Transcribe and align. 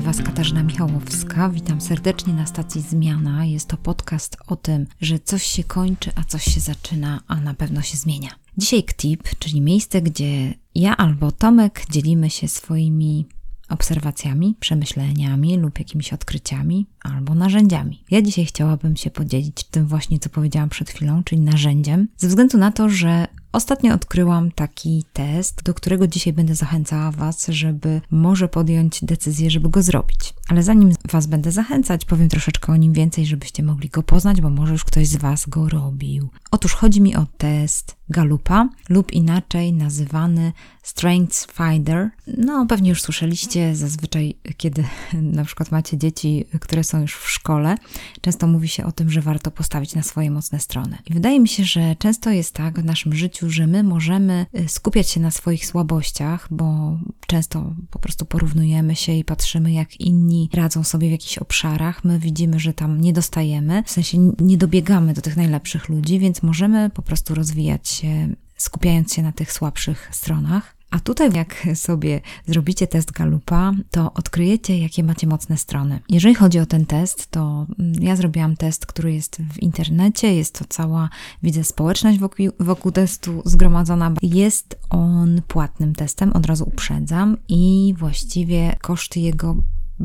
Was 0.00 0.22
Katarzyna 0.22 0.62
Michałowska. 0.62 1.48
Witam 1.48 1.80
serdecznie 1.80 2.34
na 2.34 2.46
stacji 2.46 2.80
Zmiana. 2.80 3.44
Jest 3.44 3.68
to 3.68 3.76
podcast 3.76 4.36
o 4.46 4.56
tym, 4.56 4.86
że 5.00 5.18
coś 5.18 5.42
się 5.42 5.64
kończy, 5.64 6.10
a 6.14 6.24
coś 6.24 6.44
się 6.44 6.60
zaczyna, 6.60 7.20
a 7.26 7.40
na 7.40 7.54
pewno 7.54 7.82
się 7.82 7.96
zmienia. 7.96 8.30
Dzisiaj 8.58 8.84
KTIP, 8.84 9.22
czyli 9.38 9.60
miejsce, 9.60 10.02
gdzie 10.02 10.54
ja 10.74 10.96
albo 10.96 11.32
Tomek 11.32 11.84
dzielimy 11.90 12.30
się 12.30 12.48
swoimi 12.48 13.26
obserwacjami, 13.68 14.56
przemyśleniami 14.60 15.56
lub 15.56 15.78
jakimiś 15.78 16.12
odkryciami 16.12 16.86
albo 17.02 17.34
narzędziami. 17.34 18.04
Ja 18.10 18.22
dzisiaj 18.22 18.46
chciałabym 18.46 18.96
się 18.96 19.10
podzielić 19.10 19.64
tym 19.64 19.86
właśnie, 19.86 20.18
co 20.18 20.30
powiedziałam 20.30 20.68
przed 20.68 20.90
chwilą, 20.90 21.24
czyli 21.24 21.40
narzędziem, 21.40 22.08
ze 22.16 22.28
względu 22.28 22.58
na 22.58 22.72
to, 22.72 22.88
że 22.88 23.26
Ostatnio 23.52 23.94
odkryłam 23.94 24.52
taki 24.52 25.04
test, 25.12 25.62
do 25.62 25.74
którego 25.74 26.06
dzisiaj 26.06 26.32
będę 26.32 26.54
zachęcała 26.54 27.10
Was, 27.10 27.46
żeby 27.48 28.00
może 28.10 28.48
podjąć 28.48 29.04
decyzję, 29.04 29.50
żeby 29.50 29.68
go 29.68 29.82
zrobić. 29.82 30.34
Ale 30.48 30.62
zanim 30.62 30.92
Was 31.12 31.26
będę 31.26 31.52
zachęcać, 31.52 32.04
powiem 32.04 32.28
troszeczkę 32.28 32.72
o 32.72 32.76
nim 32.76 32.92
więcej, 32.92 33.26
żebyście 33.26 33.62
mogli 33.62 33.88
go 33.88 34.02
poznać, 34.02 34.40
bo 34.40 34.50
może 34.50 34.72
już 34.72 34.84
ktoś 34.84 35.08
z 35.08 35.16
Was 35.16 35.48
go 35.48 35.68
robił. 35.68 36.28
Otóż 36.50 36.74
chodzi 36.74 37.00
mi 37.00 37.16
o 37.16 37.26
test 37.38 37.99
Galupa 38.10 38.68
lub 38.88 39.12
inaczej 39.12 39.72
nazywany 39.72 40.52
Strengths 40.82 41.46
Finder. 41.52 42.10
No, 42.26 42.66
pewnie 42.66 42.90
już 42.90 43.02
słyszeliście, 43.02 43.76
zazwyczaj 43.76 44.36
kiedy 44.56 44.84
na 45.38 45.44
przykład 45.44 45.70
macie 45.70 45.98
dzieci, 45.98 46.44
które 46.60 46.84
są 46.84 47.00
już 47.00 47.14
w 47.14 47.30
szkole, 47.30 47.74
często 48.20 48.46
mówi 48.46 48.68
się 48.68 48.84
o 48.84 48.92
tym, 48.92 49.10
że 49.10 49.20
warto 49.20 49.50
postawić 49.50 49.94
na 49.94 50.02
swoje 50.02 50.30
mocne 50.30 50.58
strony. 50.58 50.98
I 51.10 51.14
wydaje 51.14 51.40
mi 51.40 51.48
się, 51.48 51.64
że 51.64 51.96
często 51.96 52.30
jest 52.30 52.54
tak 52.54 52.80
w 52.80 52.84
naszym 52.84 53.14
życiu, 53.14 53.50
że 53.50 53.66
my 53.66 53.82
możemy 53.82 54.46
y, 54.58 54.68
skupiać 54.68 55.10
się 55.10 55.20
na 55.20 55.30
swoich 55.30 55.66
słabościach, 55.66 56.48
bo 56.50 56.98
często 57.26 57.74
po 57.90 57.98
prostu 57.98 58.24
porównujemy 58.24 58.96
się 58.96 59.12
i 59.12 59.24
patrzymy, 59.24 59.72
jak 59.72 60.00
inni 60.00 60.50
radzą 60.54 60.84
sobie 60.84 61.08
w 61.08 61.12
jakichś 61.12 61.38
obszarach. 61.38 62.04
My 62.04 62.18
widzimy, 62.18 62.60
że 62.60 62.72
tam 62.72 63.00
nie 63.00 63.12
dostajemy, 63.12 63.82
w 63.86 63.90
sensie 63.90 64.32
nie 64.40 64.56
dobiegamy 64.56 65.14
do 65.14 65.20
tych 65.20 65.36
najlepszych 65.36 65.88
ludzi, 65.88 66.18
więc 66.18 66.42
możemy 66.42 66.90
po 66.90 67.02
prostu 67.02 67.34
rozwijać 67.34 67.99
się 68.00 68.28
skupiając 68.56 69.14
się 69.14 69.22
na 69.22 69.32
tych 69.32 69.52
słabszych 69.52 70.08
stronach. 70.12 70.76
A 70.90 71.00
tutaj, 71.00 71.32
jak 71.32 71.66
sobie 71.74 72.20
zrobicie 72.46 72.86
test 72.86 73.10
Galupa, 73.10 73.72
to 73.90 74.12
odkryjecie, 74.14 74.78
jakie 74.78 75.04
macie 75.04 75.26
mocne 75.26 75.56
strony. 75.56 76.00
Jeżeli 76.08 76.34
chodzi 76.34 76.58
o 76.58 76.66
ten 76.66 76.86
test, 76.86 77.30
to 77.30 77.66
mm, 77.78 77.92
ja 78.02 78.16
zrobiłam 78.16 78.56
test, 78.56 78.86
który 78.86 79.14
jest 79.14 79.42
w 79.52 79.62
internecie. 79.62 80.34
Jest 80.34 80.58
to 80.58 80.64
cała, 80.68 81.08
widzę, 81.42 81.64
społeczność 81.64 82.18
wokół, 82.18 82.46
wokół 82.60 82.92
testu 82.92 83.42
zgromadzona. 83.44 84.12
Jest 84.22 84.78
on 84.90 85.42
płatnym 85.48 85.94
testem, 85.94 86.32
od 86.32 86.46
razu 86.46 86.64
uprzedzam, 86.64 87.36
i 87.48 87.94
właściwie 87.98 88.76
koszty 88.80 89.20
jego 89.20 89.56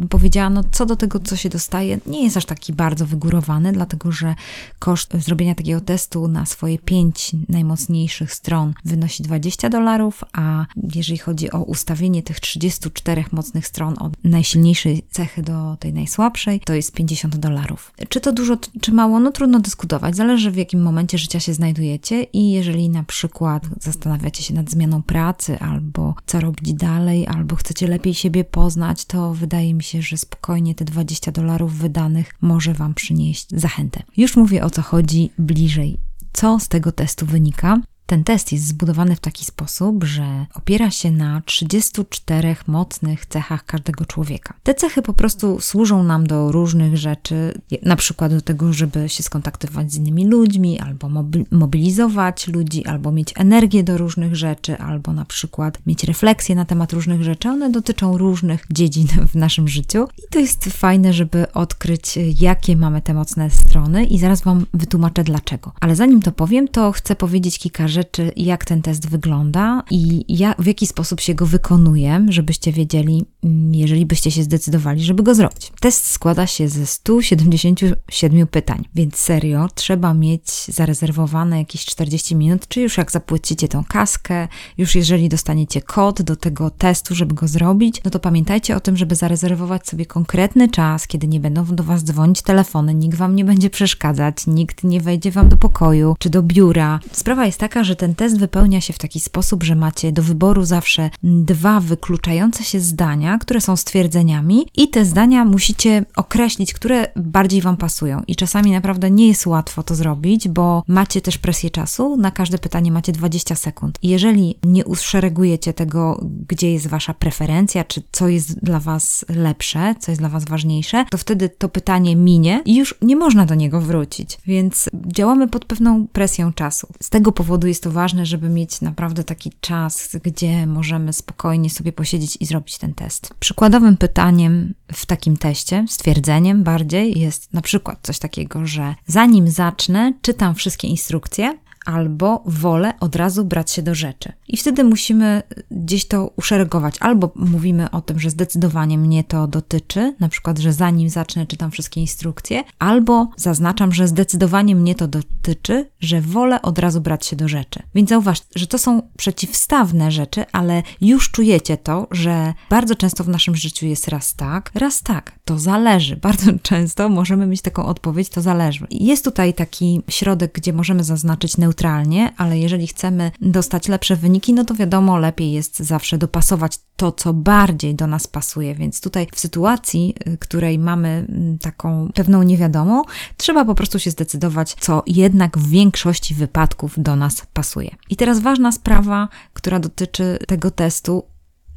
powiedziała, 0.09 0.49
no 0.49 0.63
co 0.71 0.85
do 0.85 0.95
tego, 0.95 1.19
co 1.19 1.35
się 1.35 1.49
dostaje, 1.49 1.99
nie 2.05 2.23
jest 2.23 2.37
aż 2.37 2.45
taki 2.45 2.73
bardzo 2.73 3.05
wygórowany, 3.05 3.71
dlatego 3.71 4.11
że 4.11 4.35
koszt 4.79 5.13
zrobienia 5.17 5.55
takiego 5.55 5.81
testu 5.81 6.27
na 6.27 6.45
swoje 6.45 6.79
pięć 6.79 7.31
najmocniejszych 7.49 8.33
stron 8.33 8.73
wynosi 8.85 9.23
20 9.23 9.69
dolarów, 9.69 10.23
a 10.33 10.65
jeżeli 10.95 11.17
chodzi 11.17 11.51
o 11.51 11.63
ustawienie 11.63 12.23
tych 12.23 12.39
34 12.39 13.25
mocnych 13.31 13.67
stron 13.67 13.95
od 13.99 14.13
najsilniejszej 14.23 15.03
cechy 15.11 15.43
do 15.43 15.77
tej 15.79 15.93
najsłabszej, 15.93 16.59
to 16.59 16.73
jest 16.73 16.91
50 16.91 17.35
dolarów. 17.35 17.93
Czy 18.09 18.21
to 18.21 18.31
dużo, 18.31 18.57
czy 18.81 18.91
mało? 18.91 19.19
No 19.19 19.31
trudno 19.31 19.59
dyskutować. 19.59 20.15
Zależy 20.15 20.51
w 20.51 20.55
jakim 20.55 20.81
momencie 20.81 21.17
życia 21.17 21.39
się 21.39 21.53
znajdujecie 21.53 22.23
i 22.23 22.51
jeżeli 22.51 22.89
na 22.89 23.03
przykład 23.03 23.63
zastanawiacie 23.81 24.43
się 24.43 24.53
nad 24.53 24.69
zmianą 24.69 25.03
pracy 25.03 25.59
albo 25.59 26.15
co 26.25 26.39
robić 26.39 26.73
dalej, 26.73 27.27
albo 27.27 27.55
chcecie 27.55 27.87
lepiej 27.87 28.13
siebie 28.13 28.43
poznać, 28.43 29.05
to 29.05 29.33
wydaje 29.33 29.73
mi 29.73 29.83
się, 29.85 30.01
że 30.01 30.17
spokojnie 30.17 30.75
te 30.75 30.85
20 30.85 31.31
dolarów 31.31 31.77
wydanych 31.77 32.33
może 32.41 32.73
Wam 32.73 32.93
przynieść 32.93 33.47
zachętę. 33.49 34.03
Już 34.17 34.35
mówię 34.35 34.63
o 34.63 34.69
co 34.69 34.81
chodzi 34.81 35.29
bliżej. 35.37 35.97
Co 36.33 36.59
z 36.59 36.67
tego 36.67 36.91
testu 36.91 37.25
wynika? 37.25 37.81
Ten 38.05 38.23
test 38.23 38.51
jest 38.51 38.67
zbudowany 38.67 39.15
w 39.15 39.19
taki 39.19 39.45
sposób, 39.45 40.03
że 40.03 40.45
opiera 40.53 40.91
się 40.91 41.11
na 41.11 41.41
34 41.45 42.55
mocnych 42.67 43.25
cechach 43.25 43.65
każdego 43.65 44.05
człowieka. 44.05 44.53
Te 44.63 44.73
cechy 44.73 45.01
po 45.01 45.13
prostu 45.13 45.61
służą 45.61 46.03
nam 46.03 46.27
do 46.27 46.51
różnych 46.51 46.97
rzeczy, 46.97 47.61
na 47.81 47.95
przykład 47.95 48.33
do 48.33 48.41
tego, 48.41 48.73
żeby 48.73 49.09
się 49.09 49.23
skontaktować 49.23 49.91
z 49.91 49.95
innymi 49.95 50.27
ludźmi, 50.27 50.79
albo 50.79 51.09
mobilizować 51.51 52.47
ludzi, 52.47 52.85
albo 52.85 53.11
mieć 53.11 53.33
energię 53.35 53.83
do 53.83 53.97
różnych 53.97 54.35
rzeczy, 54.35 54.77
albo 54.77 55.13
na 55.13 55.25
przykład 55.25 55.79
mieć 55.85 56.03
refleksję 56.03 56.55
na 56.55 56.65
temat 56.65 56.93
różnych 56.93 57.23
rzeczy. 57.23 57.49
One 57.49 57.69
dotyczą 57.69 58.17
różnych 58.17 58.65
dziedzin 58.71 59.07
w 59.27 59.35
naszym 59.35 59.67
życiu 59.67 60.07
i 60.17 60.21
to 60.29 60.39
jest 60.39 60.65
fajne, 60.65 61.13
żeby 61.13 61.51
odkryć, 61.51 62.19
jakie 62.39 62.75
mamy 62.75 63.01
te 63.01 63.13
mocne 63.13 63.49
strony 63.49 64.05
i 64.05 64.19
zaraz 64.19 64.41
Wam 64.41 64.65
wytłumaczę 64.73 65.23
dlaczego. 65.23 65.71
Ale 65.79 65.95
zanim 65.95 66.21
to 66.21 66.31
powiem, 66.31 66.67
to 66.67 66.91
chcę 66.91 67.15
powiedzieć 67.15 67.59
kilka 67.59 67.87
rzeczy, 67.87 67.94
jak 68.35 68.65
ten 68.65 68.81
test 68.81 69.09
wygląda 69.09 69.83
i 69.91 70.25
jak, 70.37 70.61
w 70.61 70.65
jaki 70.65 70.87
sposób 70.87 71.21
się 71.21 71.33
go 71.33 71.45
wykonuje, 71.45 72.25
żebyście 72.29 72.71
wiedzieli, 72.71 73.25
mm, 73.43 73.75
jeżeli 73.75 74.05
byście 74.05 74.31
się 74.31 74.43
zdecydowali, 74.43 75.03
żeby 75.03 75.23
go 75.23 75.35
zrobić. 75.35 75.71
Test 75.79 76.07
składa 76.07 76.47
się 76.47 76.67
ze 76.67 76.85
177 76.85 78.47
pytań, 78.47 78.85
więc 78.95 79.15
serio 79.15 79.67
trzeba 79.75 80.13
mieć 80.13 80.65
zarezerwowane 80.65 81.59
jakieś 81.59 81.85
40 81.85 82.35
minut, 82.35 82.67
czy 82.67 82.81
już 82.81 82.97
jak 82.97 83.11
zapłacicie 83.11 83.67
tą 83.67 83.83
kaskę, 83.83 84.47
już 84.77 84.95
jeżeli 84.95 85.29
dostaniecie 85.29 85.81
kod 85.81 86.21
do 86.21 86.35
tego 86.35 86.69
testu, 86.69 87.15
żeby 87.15 87.35
go 87.35 87.47
zrobić, 87.47 88.01
no 88.05 88.11
to 88.11 88.19
pamiętajcie 88.19 88.75
o 88.75 88.79
tym, 88.79 88.97
żeby 88.97 89.15
zarezerwować 89.15 89.87
sobie 89.87 90.05
konkretny 90.05 90.69
czas, 90.69 91.07
kiedy 91.07 91.27
nie 91.27 91.39
będą 91.39 91.65
do 91.65 91.83
Was 91.83 92.03
dzwonić 92.03 92.41
telefony, 92.41 92.93
nikt 92.93 93.17
Wam 93.17 93.35
nie 93.35 93.45
będzie 93.45 93.69
przeszkadzać, 93.69 94.47
nikt 94.47 94.83
nie 94.83 95.01
wejdzie 95.01 95.31
Wam 95.31 95.49
do 95.49 95.57
pokoju 95.57 96.15
czy 96.19 96.29
do 96.29 96.43
biura. 96.43 96.99
Sprawa 97.11 97.45
jest 97.45 97.59
taka, 97.59 97.83
że 97.85 97.95
ten 97.95 98.15
test 98.15 98.39
wypełnia 98.39 98.81
się 98.81 98.93
w 98.93 98.97
taki 98.97 99.19
sposób, 99.19 99.63
że 99.63 99.75
macie 99.75 100.11
do 100.11 100.23
wyboru 100.23 100.65
zawsze 100.65 101.09
dwa 101.23 101.79
wykluczające 101.79 102.63
się 102.63 102.79
zdania, 102.79 103.37
które 103.37 103.61
są 103.61 103.75
stwierdzeniami, 103.75 104.67
i 104.75 104.89
te 104.89 105.05
zdania 105.05 105.45
musicie 105.45 106.05
określić, 106.15 106.73
które 106.73 107.07
bardziej 107.15 107.61
Wam 107.61 107.77
pasują. 107.77 108.23
I 108.27 108.35
czasami 108.35 108.71
naprawdę 108.71 109.11
nie 109.11 109.27
jest 109.27 109.47
łatwo 109.47 109.83
to 109.83 109.95
zrobić, 109.95 110.47
bo 110.47 110.83
macie 110.87 111.21
też 111.21 111.37
presję 111.37 111.69
czasu. 111.69 112.17
Na 112.17 112.31
każde 112.31 112.57
pytanie 112.57 112.91
macie 112.91 113.11
20 113.11 113.55
sekund. 113.55 113.99
Jeżeli 114.03 114.59
nie 114.63 114.85
uszeregujecie 114.85 115.73
tego, 115.73 116.25
gdzie 116.47 116.71
jest 116.71 116.87
Wasza 116.87 117.13
preferencja, 117.13 117.83
czy 117.83 118.01
co 118.11 118.27
jest 118.27 118.65
dla 118.65 118.79
Was 118.79 119.25
lepsze, 119.29 119.95
co 119.99 120.11
jest 120.11 120.21
dla 120.21 120.29
Was 120.29 120.45
ważniejsze, 120.45 121.05
to 121.11 121.17
wtedy 121.17 121.49
to 121.49 121.69
pytanie 121.69 122.15
minie 122.15 122.61
i 122.65 122.75
już 122.75 122.95
nie 123.01 123.15
można 123.15 123.45
do 123.45 123.55
niego 123.55 123.81
wrócić. 123.81 124.37
Więc 124.45 124.89
działamy 125.07 125.47
pod 125.47 125.65
pewną 125.65 126.07
presją 126.07 126.53
czasu. 126.53 126.87
Z 127.03 127.09
tego 127.09 127.31
powodu 127.31 127.67
jest 127.67 127.74
jest 127.75 127.83
to 127.83 127.91
ważne, 127.91 128.25
żeby 128.25 128.49
mieć 128.49 128.81
naprawdę 128.81 129.23
taki 129.23 129.51
czas, 129.61 130.17
gdzie 130.23 130.67
możemy 130.67 131.13
spokojnie 131.13 131.69
sobie 131.69 131.91
posiedzieć 131.91 132.37
i 132.39 132.45
zrobić 132.45 132.77
ten 132.77 132.93
test. 132.93 133.33
Przykładowym 133.39 133.97
pytaniem 133.97 134.73
w 134.93 135.05
takim 135.05 135.37
teście, 135.37 135.85
stwierdzeniem 135.89 136.63
bardziej, 136.63 137.19
jest 137.19 137.53
na 137.53 137.61
przykład 137.61 137.99
coś 138.01 138.19
takiego, 138.19 138.65
że 138.65 138.95
zanim 139.07 139.47
zacznę, 139.47 140.13
czytam 140.21 140.55
wszystkie 140.55 140.87
instrukcje, 140.87 141.57
albo 141.85 142.43
wolę 142.45 142.93
od 142.99 143.15
razu 143.15 143.45
brać 143.45 143.71
się 143.71 143.81
do 143.81 143.95
rzeczy. 143.95 144.33
I 144.47 144.57
wtedy 144.57 144.83
musimy 144.83 145.43
gdzieś 145.71 146.07
to 146.07 146.33
uszeregować. 146.35 146.95
Albo 146.99 147.31
mówimy 147.35 147.91
o 147.91 148.01
tym, 148.01 148.19
że 148.19 148.29
zdecydowanie 148.29 148.97
mnie 148.97 149.23
to 149.23 149.47
dotyczy, 149.47 150.15
na 150.19 150.29
przykład, 150.29 150.59
że 150.59 150.73
zanim 150.73 151.09
zacznę 151.09 151.45
czytam 151.45 151.71
wszystkie 151.71 152.01
instrukcje, 152.01 152.63
albo 152.79 153.29
zaznaczam, 153.37 153.93
że 153.93 154.07
zdecydowanie 154.07 154.75
mnie 154.75 154.95
to 154.95 155.07
dotyczy, 155.07 155.89
że 155.99 156.21
wolę 156.21 156.61
od 156.61 156.79
razu 156.79 157.01
brać 157.01 157.25
się 157.25 157.35
do 157.35 157.47
rzeczy. 157.47 157.83
Więc 157.95 158.09
zauważ, 158.09 158.41
że 158.55 158.67
to 158.67 158.77
są 158.77 159.01
przeciwstawne 159.17 160.11
rzeczy, 160.11 160.45
ale 160.51 160.83
już 161.01 161.31
czujecie 161.31 161.77
to, 161.77 162.07
że 162.11 162.53
bardzo 162.69 162.95
często 162.95 163.23
w 163.23 163.29
naszym 163.29 163.55
życiu 163.55 163.85
jest 163.85 164.07
raz 164.07 164.35
tak, 164.35 164.71
raz 164.73 165.01
tak. 165.01 165.34
To 165.45 165.59
zależy. 165.59 166.15
Bardzo 166.27 166.51
często 166.61 167.09
możemy 167.09 167.47
mieć 167.47 167.61
taką 167.61 167.85
odpowiedź, 167.85 168.29
to 168.29 168.41
zależy. 168.41 168.87
Jest 168.89 169.25
tutaj 169.25 169.53
taki 169.53 170.01
środek, 170.09 170.51
gdzie 170.53 170.73
możemy 170.73 171.03
zaznaczyć 171.03 171.57
neutralnie, 171.57 172.33
ale 172.37 172.59
jeżeli 172.59 172.87
chcemy 172.87 173.31
dostać 173.41 173.87
lepsze 173.87 174.15
wyniki, 174.15 174.53
no 174.53 174.65
to 174.65 174.75
wiadomo, 174.75 175.17
lepiej 175.17 175.51
jest 175.51 175.79
zawsze 175.79 176.17
dopasować 176.17 176.79
to, 176.95 177.11
co 177.11 177.33
bardziej 177.33 177.95
do 177.95 178.07
nas 178.07 178.27
pasuje. 178.27 178.75
Więc 178.75 179.01
tutaj 179.01 179.27
w 179.33 179.39
sytuacji, 179.39 180.15
y, 180.27 180.37
której 180.37 180.79
mamy 180.79 181.25
mm, 181.29 181.57
taką 181.57 182.09
pewną 182.13 182.43
niewiadomą, 182.43 183.03
trzeba 183.37 183.65
po 183.65 183.75
prostu 183.75 183.99
się 183.99 184.11
zdecydować, 184.11 184.75
co 184.79 185.03
jednak 185.07 185.57
w 185.57 185.69
większości 185.69 186.35
wypadków 186.35 186.93
do 186.97 187.15
nas 187.15 187.45
pasuje. 187.53 187.95
I 188.09 188.15
teraz 188.15 188.39
ważna 188.39 188.71
sprawa, 188.71 189.29
która 189.53 189.79
dotyczy 189.79 190.39
tego 190.47 190.71
testu, 190.71 191.23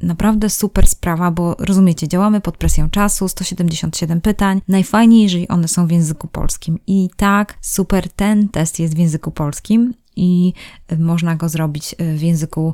Naprawdę 0.01 0.49
super 0.49 0.87
sprawa, 0.87 1.31
bo 1.31 1.55
rozumiecie, 1.59 2.07
działamy 2.07 2.41
pod 2.41 2.57
presją 2.57 2.89
czasu, 2.89 3.27
177 3.27 4.21
pytań. 4.21 4.61
Najfajniej, 4.67 5.23
jeżeli 5.23 5.47
one 5.47 5.67
są 5.67 5.87
w 5.87 5.91
języku 5.91 6.27
polskim. 6.27 6.79
I 6.87 7.09
tak, 7.17 7.57
super, 7.61 8.09
ten 8.09 8.49
test 8.49 8.79
jest 8.79 8.95
w 8.95 8.97
języku 8.97 9.31
polskim 9.31 9.93
i 10.19 10.53
można 10.99 11.35
go 11.35 11.49
zrobić 11.49 11.95
w 12.15 12.21
języku 12.21 12.73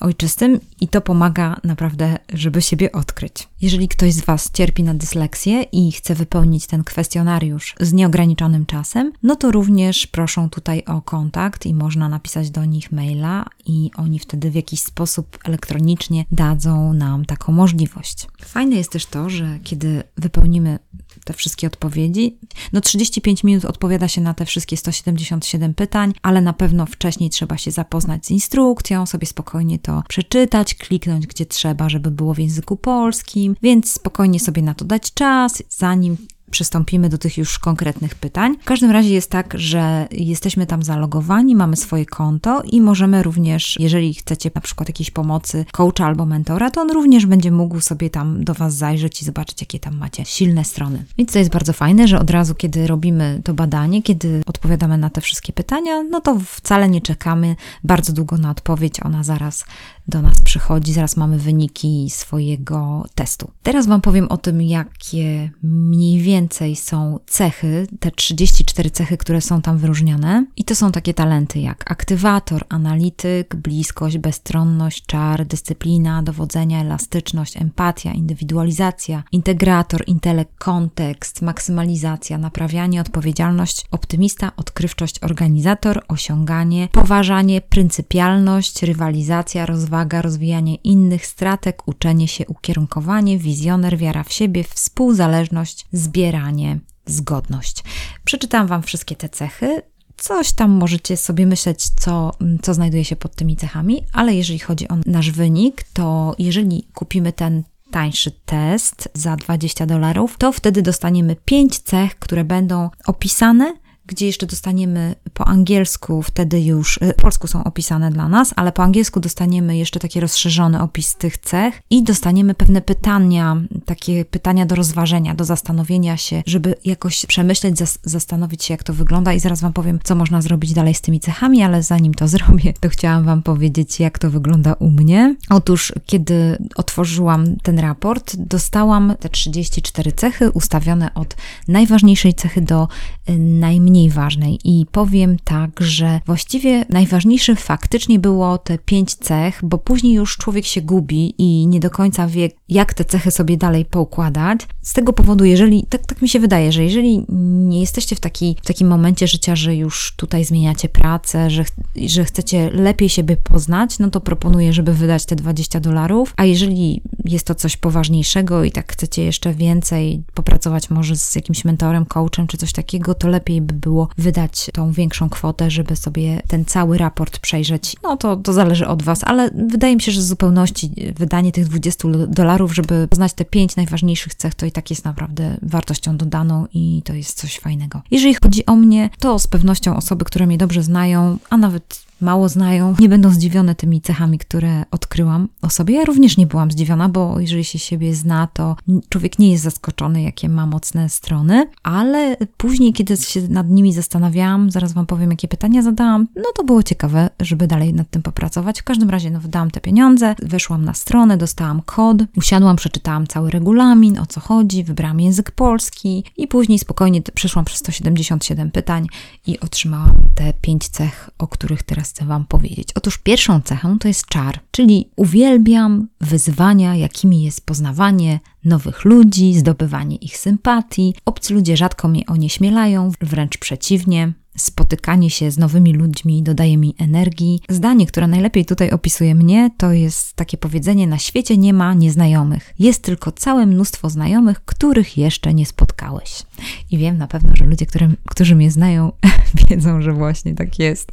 ojczystym 0.00 0.60
i 0.80 0.88
to 0.88 1.00
pomaga 1.00 1.60
naprawdę, 1.64 2.18
żeby 2.32 2.62
siebie 2.62 2.92
odkryć. 2.92 3.48
Jeżeli 3.60 3.88
ktoś 3.88 4.12
z 4.12 4.24
Was 4.24 4.50
cierpi 4.52 4.82
na 4.82 4.94
dysleksję 4.94 5.62
i 5.62 5.92
chce 5.92 6.14
wypełnić 6.14 6.66
ten 6.66 6.84
kwestionariusz 6.84 7.74
z 7.80 7.92
nieograniczonym 7.92 8.66
czasem, 8.66 9.12
no 9.22 9.36
to 9.36 9.50
również 9.50 10.06
proszą 10.06 10.50
tutaj 10.50 10.82
o 10.86 11.02
kontakt 11.02 11.66
i 11.66 11.74
można 11.74 12.08
napisać 12.08 12.50
do 12.50 12.64
nich 12.64 12.92
maila 12.92 13.44
i 13.66 13.90
oni 13.96 14.18
wtedy 14.18 14.50
w 14.50 14.54
jakiś 14.54 14.82
sposób 14.82 15.38
elektronicznie 15.44 16.24
dadzą 16.30 16.92
nam 16.92 17.24
taką 17.24 17.52
możliwość. 17.52 18.26
Fajne 18.42 18.76
jest 18.76 18.92
też 18.92 19.06
to, 19.06 19.30
że 19.30 19.58
kiedy 19.62 20.02
wypełnimy 20.16 20.78
te 21.24 21.32
wszystkie 21.32 21.66
odpowiedzi, 21.66 22.38
no 22.72 22.80
35 22.80 23.44
minut 23.44 23.64
odpowiada 23.64 24.08
się 24.08 24.20
na 24.20 24.34
te 24.34 24.46
wszystkie 24.46 24.76
177 24.76 25.74
pytań, 25.74 26.12
ale 26.22 26.40
na 26.40 26.52
pewno 26.52 26.86
wcześniej 26.86 27.30
trzeba 27.30 27.56
się 27.56 27.70
zapoznać 27.70 28.26
z 28.26 28.30
instrukcją, 28.30 29.06
sobie 29.06 29.26
spokojnie 29.26 29.78
to 29.78 30.02
przeczytać, 30.08 30.74
kliknąć 30.74 31.26
gdzie 31.26 31.46
trzeba, 31.46 31.88
żeby 31.88 32.10
było 32.10 32.34
w 32.34 32.38
języku 32.38 32.76
polskim, 32.76 33.56
więc 33.62 33.92
spokojnie 33.92 34.40
sobie 34.40 34.62
na 34.62 34.74
to 34.74 34.84
dać 34.84 35.14
czas, 35.14 35.62
zanim 35.68 36.16
przystąpimy 36.50 37.08
do 37.08 37.18
tych 37.18 37.38
już 37.38 37.58
konkretnych 37.58 38.14
pytań. 38.14 38.56
W 38.62 38.64
każdym 38.64 38.90
razie 38.90 39.14
jest 39.14 39.30
tak, 39.30 39.54
że 39.58 40.08
jesteśmy 40.10 40.66
tam 40.66 40.82
zalogowani, 40.82 41.56
mamy 41.56 41.76
swoje 41.76 42.06
konto 42.06 42.62
i 42.62 42.80
możemy 42.80 43.22
również, 43.22 43.76
jeżeli 43.78 44.14
chcecie 44.14 44.50
na 44.54 44.60
przykład 44.60 44.88
jakiejś 44.88 45.10
pomocy 45.10 45.64
coacha 45.72 46.06
albo 46.06 46.26
mentora, 46.26 46.70
to 46.70 46.80
on 46.80 46.90
również 46.90 47.26
będzie 47.26 47.50
mógł 47.50 47.80
sobie 47.80 48.10
tam 48.10 48.44
do 48.44 48.54
Was 48.54 48.74
zajrzeć 48.74 49.22
i 49.22 49.24
zobaczyć, 49.24 49.60
jakie 49.60 49.78
tam 49.78 49.96
macie 49.96 50.24
silne 50.24 50.64
strony. 50.64 51.04
Więc 51.18 51.32
to 51.32 51.38
jest 51.38 51.50
bardzo 51.50 51.72
fajne, 51.72 52.08
że 52.08 52.18
od 52.18 52.30
razu, 52.30 52.54
kiedy 52.54 52.86
robimy 52.86 53.40
to 53.44 53.54
badanie, 53.54 54.02
kiedy 54.02 54.42
odpowiadamy 54.46 54.98
na 54.98 55.10
te 55.10 55.20
wszystkie 55.20 55.52
pytania, 55.52 56.02
no 56.02 56.20
to 56.20 56.38
wcale 56.46 56.88
nie 56.88 57.00
czekamy 57.00 57.56
bardzo 57.84 58.12
długo 58.12 58.38
na 58.38 58.50
odpowiedź, 58.50 59.00
ona 59.02 59.24
zaraz 59.24 59.64
do 60.10 60.22
nas 60.22 60.40
przychodzi, 60.40 60.92
zaraz 60.92 61.16
mamy 61.16 61.38
wyniki 61.38 62.10
swojego 62.10 63.04
testu. 63.14 63.50
Teraz 63.62 63.86
Wam 63.86 64.00
powiem 64.00 64.28
o 64.28 64.36
tym, 64.36 64.62
jakie 64.62 65.50
mniej 65.62 66.20
więcej 66.20 66.76
są 66.76 67.18
cechy, 67.26 67.86
te 68.00 68.10
34 68.10 68.90
cechy, 68.90 69.16
które 69.16 69.40
są 69.40 69.62
tam 69.62 69.78
wyróżniane. 69.78 70.46
I 70.56 70.64
to 70.64 70.74
są 70.74 70.92
takie 70.92 71.14
talenty 71.14 71.60
jak 71.60 71.90
aktywator, 71.90 72.64
analityk, 72.68 73.56
bliskość, 73.56 74.18
bezstronność, 74.18 75.06
czar, 75.06 75.46
dyscyplina, 75.46 76.22
dowodzenia, 76.22 76.80
elastyczność, 76.80 77.56
empatia, 77.56 78.12
indywidualizacja, 78.12 79.22
integrator, 79.32 80.04
intelekt, 80.06 80.58
kontekst, 80.58 81.42
maksymalizacja, 81.42 82.38
naprawianie, 82.38 83.00
odpowiedzialność, 83.00 83.86
optymista, 83.90 84.52
odkrywczość, 84.56 85.22
organizator, 85.22 86.04
osiąganie, 86.08 86.88
poważanie, 86.92 87.60
pryncypialność, 87.60 88.82
rywalizacja, 88.82 89.66
rozwaga, 89.66 89.99
uwaga, 90.00 90.22
rozwijanie 90.22 90.74
innych 90.74 91.26
stratek, 91.26 91.88
uczenie 91.88 92.28
się, 92.28 92.46
ukierunkowanie, 92.46 93.38
wizjoner, 93.38 93.98
wiara 93.98 94.24
w 94.24 94.32
siebie, 94.32 94.64
współzależność, 94.64 95.86
zbieranie, 95.92 96.78
zgodność. 97.06 97.84
Przeczytałam 98.24 98.66
Wam 98.66 98.82
wszystkie 98.82 99.16
te 99.16 99.28
cechy. 99.28 99.82
Coś 100.16 100.52
tam 100.52 100.70
możecie 100.70 101.16
sobie 101.16 101.46
myśleć, 101.46 101.88
co, 101.88 102.32
co 102.62 102.74
znajduje 102.74 103.04
się 103.04 103.16
pod 103.16 103.34
tymi 103.34 103.56
cechami, 103.56 104.04
ale 104.12 104.34
jeżeli 104.34 104.58
chodzi 104.58 104.88
o 104.88 104.96
nasz 105.06 105.30
wynik, 105.30 105.84
to 105.92 106.34
jeżeli 106.38 106.88
kupimy 106.94 107.32
ten 107.32 107.62
tańszy 107.90 108.30
test 108.30 109.08
za 109.14 109.36
20 109.36 109.86
dolarów, 109.86 110.36
to 110.38 110.52
wtedy 110.52 110.82
dostaniemy 110.82 111.36
5 111.44 111.78
cech, 111.78 112.18
które 112.18 112.44
będą 112.44 112.90
opisane 113.06 113.74
gdzie 114.06 114.26
jeszcze 114.26 114.46
dostaniemy 114.46 115.14
po 115.34 115.48
angielsku, 115.48 116.22
wtedy 116.22 116.60
już, 116.60 116.96
y, 116.96 117.14
po 117.16 117.22
polsku 117.22 117.46
są 117.46 117.64
opisane 117.64 118.10
dla 118.10 118.28
nas, 118.28 118.54
ale 118.56 118.72
po 118.72 118.82
angielsku 118.82 119.20
dostaniemy 119.20 119.76
jeszcze 119.76 120.00
taki 120.00 120.20
rozszerzony 120.20 120.82
opis 120.82 121.14
tych 121.14 121.38
cech 121.38 121.82
i 121.90 122.02
dostaniemy 122.02 122.54
pewne 122.54 122.82
pytania, 122.82 123.56
takie 123.84 124.24
pytania 124.24 124.66
do 124.66 124.74
rozważenia, 124.74 125.34
do 125.34 125.44
zastanowienia 125.44 126.16
się, 126.16 126.42
żeby 126.46 126.74
jakoś 126.84 127.26
przemyśleć, 127.26 127.76
zastanowić 128.04 128.64
się, 128.64 128.74
jak 128.74 128.82
to 128.82 128.94
wygląda 128.94 129.32
i 129.32 129.40
zaraz 129.40 129.60
Wam 129.60 129.72
powiem, 129.72 129.98
co 130.04 130.14
można 130.14 130.42
zrobić 130.42 130.72
dalej 130.72 130.94
z 130.94 131.00
tymi 131.00 131.20
cechami, 131.20 131.62
ale 131.62 131.82
zanim 131.82 132.14
to 132.14 132.28
zrobię, 132.34 132.72
to 132.80 132.88
chciałam 132.88 133.24
Wam 133.24 133.42
powiedzieć, 133.42 134.00
jak 134.00 134.18
to 134.18 134.30
wygląda 134.30 134.72
u 134.72 134.90
mnie. 134.90 135.36
Otóż, 135.50 135.92
kiedy 136.06 136.58
otworzyłam 136.76 137.56
ten 137.62 137.78
raport, 137.78 138.36
dostałam 138.36 139.14
te 139.20 139.28
34 139.28 140.12
cechy 140.12 140.50
ustawione 140.50 141.14
od 141.14 141.36
najważniejszej 141.68 142.34
cechy 142.34 142.60
do 142.60 142.88
y, 143.28 143.38
najmniej 143.38 143.89
mniej 143.90 144.10
ważnej. 144.10 144.58
I 144.64 144.86
powiem 144.92 145.36
tak, 145.44 145.70
że 145.80 146.20
właściwie 146.26 146.84
najważniejsze 146.88 147.56
faktycznie 147.56 148.18
było 148.18 148.58
te 148.58 148.78
pięć 148.78 149.14
cech, 149.14 149.60
bo 149.62 149.78
później 149.78 150.14
już 150.14 150.36
człowiek 150.36 150.66
się 150.66 150.80
gubi 150.80 151.34
i 151.38 151.66
nie 151.66 151.80
do 151.80 151.90
końca 151.90 152.26
wie, 152.26 152.48
jak 152.68 152.94
te 152.94 153.04
cechy 153.04 153.30
sobie 153.30 153.56
dalej 153.56 153.84
poukładać. 153.84 154.60
Z 154.82 154.92
tego 154.92 155.12
powodu, 155.12 155.44
jeżeli, 155.44 155.86
tak, 155.88 156.06
tak 156.06 156.22
mi 156.22 156.28
się 156.28 156.40
wydaje, 156.40 156.72
że 156.72 156.84
jeżeli 156.84 157.24
nie 157.68 157.80
jesteście 157.80 158.16
w, 158.16 158.20
taki, 158.20 158.56
w 158.62 158.66
takim 158.66 158.88
momencie 158.88 159.26
życia, 159.26 159.56
że 159.56 159.76
już 159.76 160.14
tutaj 160.16 160.44
zmieniacie 160.44 160.88
pracę, 160.88 161.50
że, 161.50 161.64
że 162.06 162.24
chcecie 162.24 162.70
lepiej 162.70 163.08
siebie 163.08 163.36
poznać, 163.36 163.98
no 163.98 164.10
to 164.10 164.20
proponuję, 164.20 164.72
żeby 164.72 164.94
wydać 164.94 165.26
te 165.26 165.36
20 165.36 165.80
dolarów. 165.80 166.34
A 166.36 166.44
jeżeli 166.44 167.02
jest 167.24 167.46
to 167.46 167.54
coś 167.54 167.76
poważniejszego 167.76 168.64
i 168.64 168.70
tak 168.72 168.92
chcecie 168.92 169.24
jeszcze 169.24 169.54
więcej 169.54 170.22
popracować 170.34 170.90
może 170.90 171.16
z 171.16 171.34
jakimś 171.34 171.64
mentorem, 171.64 172.06
coachem 172.06 172.46
czy 172.46 172.56
coś 172.56 172.72
takiego, 172.72 173.14
to 173.14 173.28
lepiej 173.28 173.60
by 173.60 173.74
było 173.80 174.08
wydać 174.18 174.70
tą 174.72 174.92
większą 174.92 175.28
kwotę, 175.28 175.70
żeby 175.70 175.96
sobie 175.96 176.42
ten 176.48 176.64
cały 176.64 176.98
raport 176.98 177.38
przejrzeć. 177.38 177.96
No 178.02 178.16
to, 178.16 178.36
to 178.36 178.52
zależy 178.52 178.86
od 178.86 179.02
Was, 179.02 179.24
ale 179.24 179.50
wydaje 179.68 179.96
mi 179.96 180.02
się, 180.02 180.12
że 180.12 180.20
w 180.20 180.24
zupełności 180.24 180.90
wydanie 181.16 181.52
tych 181.52 181.68
20 181.68 182.08
dolarów, 182.28 182.74
żeby 182.74 183.08
poznać 183.08 183.32
te 183.32 183.44
pięć 183.44 183.76
najważniejszych 183.76 184.34
cech, 184.34 184.54
to 184.54 184.66
i 184.66 184.72
tak 184.72 184.90
jest 184.90 185.04
naprawdę 185.04 185.56
wartością 185.62 186.16
dodaną 186.16 186.66
i 186.74 187.02
to 187.04 187.12
jest 187.12 187.38
coś 187.38 187.58
fajnego. 187.58 188.02
Jeżeli 188.10 188.34
chodzi 188.34 188.66
o 188.66 188.76
mnie, 188.76 189.10
to 189.18 189.38
z 189.38 189.46
pewnością 189.46 189.96
osoby, 189.96 190.24
które 190.24 190.46
mnie 190.46 190.58
dobrze 190.58 190.82
znają, 190.82 191.38
a 191.50 191.56
nawet 191.56 192.09
mało 192.20 192.48
znają, 192.48 192.94
nie 193.00 193.08
będą 193.08 193.30
zdziwione 193.30 193.74
tymi 193.74 194.00
cechami, 194.00 194.38
które 194.38 194.84
odkryłam 194.90 195.48
o 195.62 195.70
sobie. 195.70 195.94
Ja 195.94 196.04
również 196.04 196.36
nie 196.36 196.46
byłam 196.46 196.70
zdziwiona, 196.70 197.08
bo 197.08 197.40
jeżeli 197.40 197.64
się 197.64 197.78
siebie 197.78 198.14
zna, 198.14 198.48
to 198.52 198.76
człowiek 199.08 199.38
nie 199.38 199.50
jest 199.52 199.64
zaskoczony, 199.64 200.22
jakie 200.22 200.48
ma 200.48 200.66
mocne 200.66 201.08
strony, 201.08 201.66
ale 201.82 202.36
później, 202.56 202.92
kiedy 202.92 203.16
się 203.16 203.48
nad 203.48 203.68
nimi 203.68 203.92
zastanawiałam, 203.92 204.70
zaraz 204.70 204.92
Wam 204.92 205.06
powiem, 205.06 205.30
jakie 205.30 205.48
pytania 205.48 205.82
zadałam, 205.82 206.26
no 206.36 206.52
to 206.56 206.64
było 206.64 206.82
ciekawe, 206.82 207.30
żeby 207.40 207.66
dalej 207.66 207.94
nad 207.94 208.10
tym 208.10 208.22
popracować. 208.22 208.80
W 208.80 208.84
każdym 208.84 209.10
razie, 209.10 209.30
no, 209.30 209.40
wydałam 209.40 209.70
te 209.70 209.80
pieniądze, 209.80 210.34
weszłam 210.42 210.84
na 210.84 210.94
stronę, 210.94 211.36
dostałam 211.36 211.82
kod, 211.82 212.18
usiadłam, 212.36 212.76
przeczytałam 212.76 213.26
cały 213.26 213.50
regulamin, 213.50 214.18
o 214.18 214.26
co 214.26 214.40
chodzi, 214.40 214.84
wybrałam 214.84 215.20
język 215.20 215.50
polski 215.50 216.24
i 216.36 216.48
później 216.48 216.78
spokojnie 216.78 217.22
przeszłam 217.34 217.64
przez 217.64 217.78
177 217.78 218.70
pytań 218.70 219.06
i 219.46 219.60
otrzymałam 219.60 220.14
te 220.34 220.52
pięć 220.60 220.88
cech, 220.88 221.30
o 221.38 221.48
których 221.48 221.82
teraz 221.82 222.09
chcę 222.10 222.24
Wam 222.24 222.46
powiedzieć. 222.46 222.88
Otóż 222.94 223.18
pierwszą 223.18 223.60
cechą 223.60 223.98
to 223.98 224.08
jest 224.08 224.26
czar, 224.26 224.60
czyli 224.70 225.10
uwielbiam 225.16 226.08
wyzwania, 226.20 226.96
jakimi 226.96 227.42
jest 227.42 227.66
poznawanie 227.66 228.40
nowych 228.64 229.04
ludzi, 229.04 229.54
zdobywanie 229.58 230.16
ich 230.16 230.36
sympatii. 230.36 231.14
Obcy 231.24 231.54
ludzie 231.54 231.76
rzadko 231.76 232.08
mnie 232.08 232.26
onieśmielają, 232.26 233.12
wręcz 233.20 233.58
przeciwnie 233.58 234.32
spotykanie 234.60 235.30
się 235.30 235.50
z 235.50 235.58
nowymi 235.58 235.92
ludźmi 235.92 236.42
dodaje 236.42 236.76
mi 236.76 236.94
energii. 236.98 237.60
Zdanie, 237.68 238.06
które 238.06 238.28
najlepiej 238.28 238.64
tutaj 238.64 238.90
opisuje 238.90 239.34
mnie, 239.34 239.70
to 239.76 239.92
jest 239.92 240.36
takie 240.36 240.58
powiedzenie: 240.58 241.06
Na 241.06 241.18
świecie 241.18 241.56
nie 241.56 241.72
ma 241.72 241.94
nieznajomych. 241.94 242.74
Jest 242.78 243.02
tylko 243.02 243.32
całe 243.32 243.66
mnóstwo 243.66 244.10
znajomych, 244.10 244.64
których 244.64 245.18
jeszcze 245.18 245.54
nie 245.54 245.66
spotkałeś. 245.66 246.42
I 246.90 246.98
wiem 246.98 247.18
na 247.18 247.26
pewno, 247.26 247.56
że 247.56 247.64
ludzie, 247.64 247.86
którym, 247.86 248.16
którzy 248.26 248.56
mnie 248.56 248.70
znają, 248.70 249.12
wiedzą, 249.70 250.02
że 250.02 250.12
właśnie 250.12 250.54
tak 250.54 250.78
jest. 250.78 251.12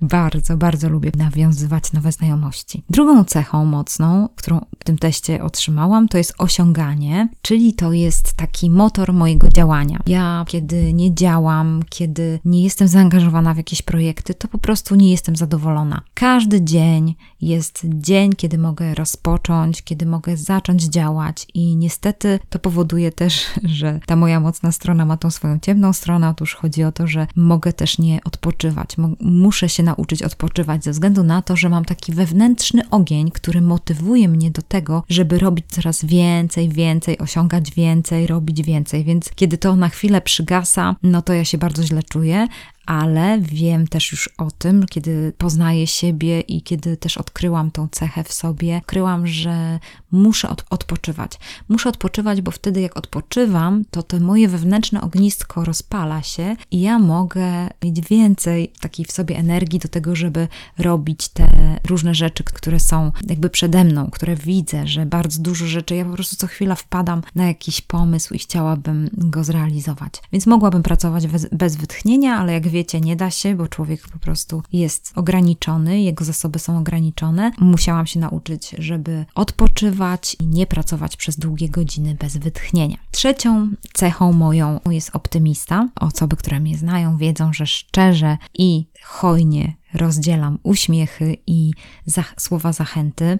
Bardzo, 0.00 0.56
bardzo 0.56 0.88
lubię 0.88 1.10
nawiązywać 1.16 1.92
nowe 1.92 2.12
znajomości. 2.12 2.82
Drugą 2.90 3.24
cechą 3.24 3.64
mocną, 3.64 4.28
którą 4.36 4.60
w 4.80 4.84
tym 4.84 4.98
teście 4.98 5.44
otrzymałam, 5.44 6.08
to 6.08 6.18
jest 6.18 6.34
osiąganie, 6.38 7.28
czyli 7.42 7.74
to 7.74 7.92
jest 7.92 8.32
taki 8.32 8.70
motor 8.70 9.12
mojego 9.12 9.48
działania. 9.48 9.98
Ja, 10.06 10.44
kiedy 10.48 10.92
nie 10.92 11.14
działam, 11.14 11.80
kiedy 11.88 12.40
nie 12.44 12.62
jestem 12.80 13.00
zaangażowana 13.00 13.54
w 13.54 13.56
jakieś 13.56 13.82
projekty, 13.82 14.34
to 14.34 14.48
po 14.48 14.58
prostu 14.58 14.94
nie 14.94 15.10
jestem 15.10 15.36
zadowolona. 15.36 16.02
Każdy 16.14 16.64
dzień 16.64 17.14
jest 17.40 17.82
dzień, 17.84 18.32
kiedy 18.32 18.58
mogę 18.58 18.94
rozpocząć, 18.94 19.82
kiedy 19.82 20.06
mogę 20.06 20.36
zacząć 20.36 20.84
działać, 20.84 21.46
i 21.54 21.76
niestety 21.76 22.38
to 22.50 22.58
powoduje 22.58 23.12
też, 23.12 23.46
że 23.80 24.00
ta 24.06 24.16
moja 24.16 24.40
mocna 24.40 24.72
strona 24.72 25.04
ma 25.04 25.16
tą 25.16 25.30
swoją 25.30 25.58
ciemną 25.58 25.92
stronę. 25.92 26.28
Otóż 26.28 26.54
chodzi 26.54 26.84
o 26.84 26.92
to, 26.92 27.06
że 27.06 27.26
mogę 27.36 27.72
też 27.72 27.98
nie 27.98 28.20
odpoczywać. 28.24 28.96
Muszę 29.20 29.68
się 29.68 29.82
nauczyć 29.82 30.22
odpoczywać 30.22 30.84
ze 30.84 30.90
względu 30.90 31.22
na 31.22 31.42
to, 31.42 31.56
że 31.56 31.68
mam 31.68 31.84
taki 31.84 32.12
wewnętrzny 32.12 32.90
ogień, 32.90 33.30
który 33.30 33.60
motywuje 33.60 34.28
mnie 34.28 34.50
do 34.50 34.62
tego, 34.62 35.04
żeby 35.08 35.38
robić 35.38 35.66
coraz 35.68 36.04
więcej, 36.04 36.68
więcej, 36.68 37.18
osiągać 37.18 37.70
więcej, 37.70 38.26
robić 38.26 38.62
więcej. 38.62 39.04
Więc 39.04 39.30
kiedy 39.34 39.58
to 39.58 39.76
na 39.76 39.88
chwilę 39.88 40.20
przygasa, 40.20 40.96
no 41.02 41.22
to 41.22 41.32
ja 41.32 41.44
się 41.44 41.58
bardzo 41.58 41.82
źle 41.82 42.02
czuję 42.02 42.48
ale 42.90 43.40
wiem 43.40 43.88
też 43.88 44.12
już 44.12 44.30
o 44.38 44.50
tym, 44.50 44.86
kiedy 44.86 45.32
poznaję 45.38 45.86
siebie 45.86 46.40
i 46.40 46.62
kiedy 46.62 46.96
też 46.96 47.18
odkryłam 47.18 47.70
tą 47.70 47.88
cechę 47.88 48.24
w 48.24 48.32
sobie, 48.32 48.76
odkryłam, 48.76 49.26
że 49.26 49.78
muszę 50.12 50.48
od, 50.48 50.64
odpoczywać. 50.70 51.32
Muszę 51.68 51.88
odpoczywać, 51.88 52.40
bo 52.40 52.50
wtedy 52.50 52.80
jak 52.80 52.96
odpoczywam, 52.96 53.84
to 53.90 54.02
to 54.02 54.20
moje 54.20 54.48
wewnętrzne 54.48 55.00
ognisko 55.00 55.64
rozpala 55.64 56.22
się 56.22 56.56
i 56.70 56.80
ja 56.80 56.98
mogę 56.98 57.68
mieć 57.84 58.00
więcej 58.00 58.72
takiej 58.80 59.04
w 59.04 59.12
sobie 59.12 59.36
energii 59.36 59.78
do 59.78 59.88
tego, 59.88 60.16
żeby 60.16 60.48
robić 60.78 61.28
te 61.28 61.78
różne 61.88 62.14
rzeczy, 62.14 62.44
które 62.44 62.80
są 62.80 63.12
jakby 63.28 63.50
przede 63.50 63.84
mną, 63.84 64.10
które 64.10 64.36
widzę, 64.36 64.86
że 64.86 65.06
bardzo 65.06 65.42
dużo 65.42 65.66
rzeczy, 65.66 65.94
ja 65.94 66.04
po 66.04 66.14
prostu 66.14 66.36
co 66.36 66.46
chwila 66.46 66.74
wpadam 66.74 67.22
na 67.34 67.46
jakiś 67.46 67.80
pomysł 67.80 68.34
i 68.34 68.38
chciałabym 68.38 69.10
go 69.12 69.44
zrealizować. 69.44 70.12
Więc 70.32 70.46
mogłabym 70.46 70.82
pracować 70.82 71.26
bez, 71.26 71.46
bez 71.52 71.76
wytchnienia, 71.76 72.36
ale 72.36 72.52
jak 72.52 72.68
wiecie, 72.80 73.00
nie 73.00 73.16
da 73.16 73.30
się, 73.30 73.54
bo 73.54 73.68
człowiek 73.68 74.08
po 74.08 74.18
prostu 74.18 74.62
jest 74.72 75.12
ograniczony, 75.14 76.02
jego 76.02 76.24
zasoby 76.24 76.58
są 76.58 76.78
ograniczone. 76.78 77.50
Musiałam 77.58 78.06
się 78.06 78.20
nauczyć, 78.20 78.74
żeby 78.78 79.24
odpoczywać 79.34 80.36
i 80.40 80.46
nie 80.46 80.66
pracować 80.66 81.16
przez 81.16 81.38
długie 81.38 81.68
godziny 81.68 82.14
bez 82.14 82.36
wytchnienia. 82.36 82.96
Trzecią 83.10 83.68
cechą 83.92 84.32
moją 84.32 84.80
jest 84.90 85.16
optymista. 85.16 85.88
Osoby, 85.94 86.36
które 86.36 86.60
mnie 86.60 86.78
znają, 86.78 87.16
wiedzą, 87.16 87.52
że 87.52 87.66
szczerze 87.66 88.38
i 88.54 88.86
hojnie 89.02 89.76
rozdzielam 89.94 90.58
uśmiechy 90.62 91.36
i 91.46 91.70
za 92.06 92.24
słowa 92.38 92.72
zachęty 92.72 93.38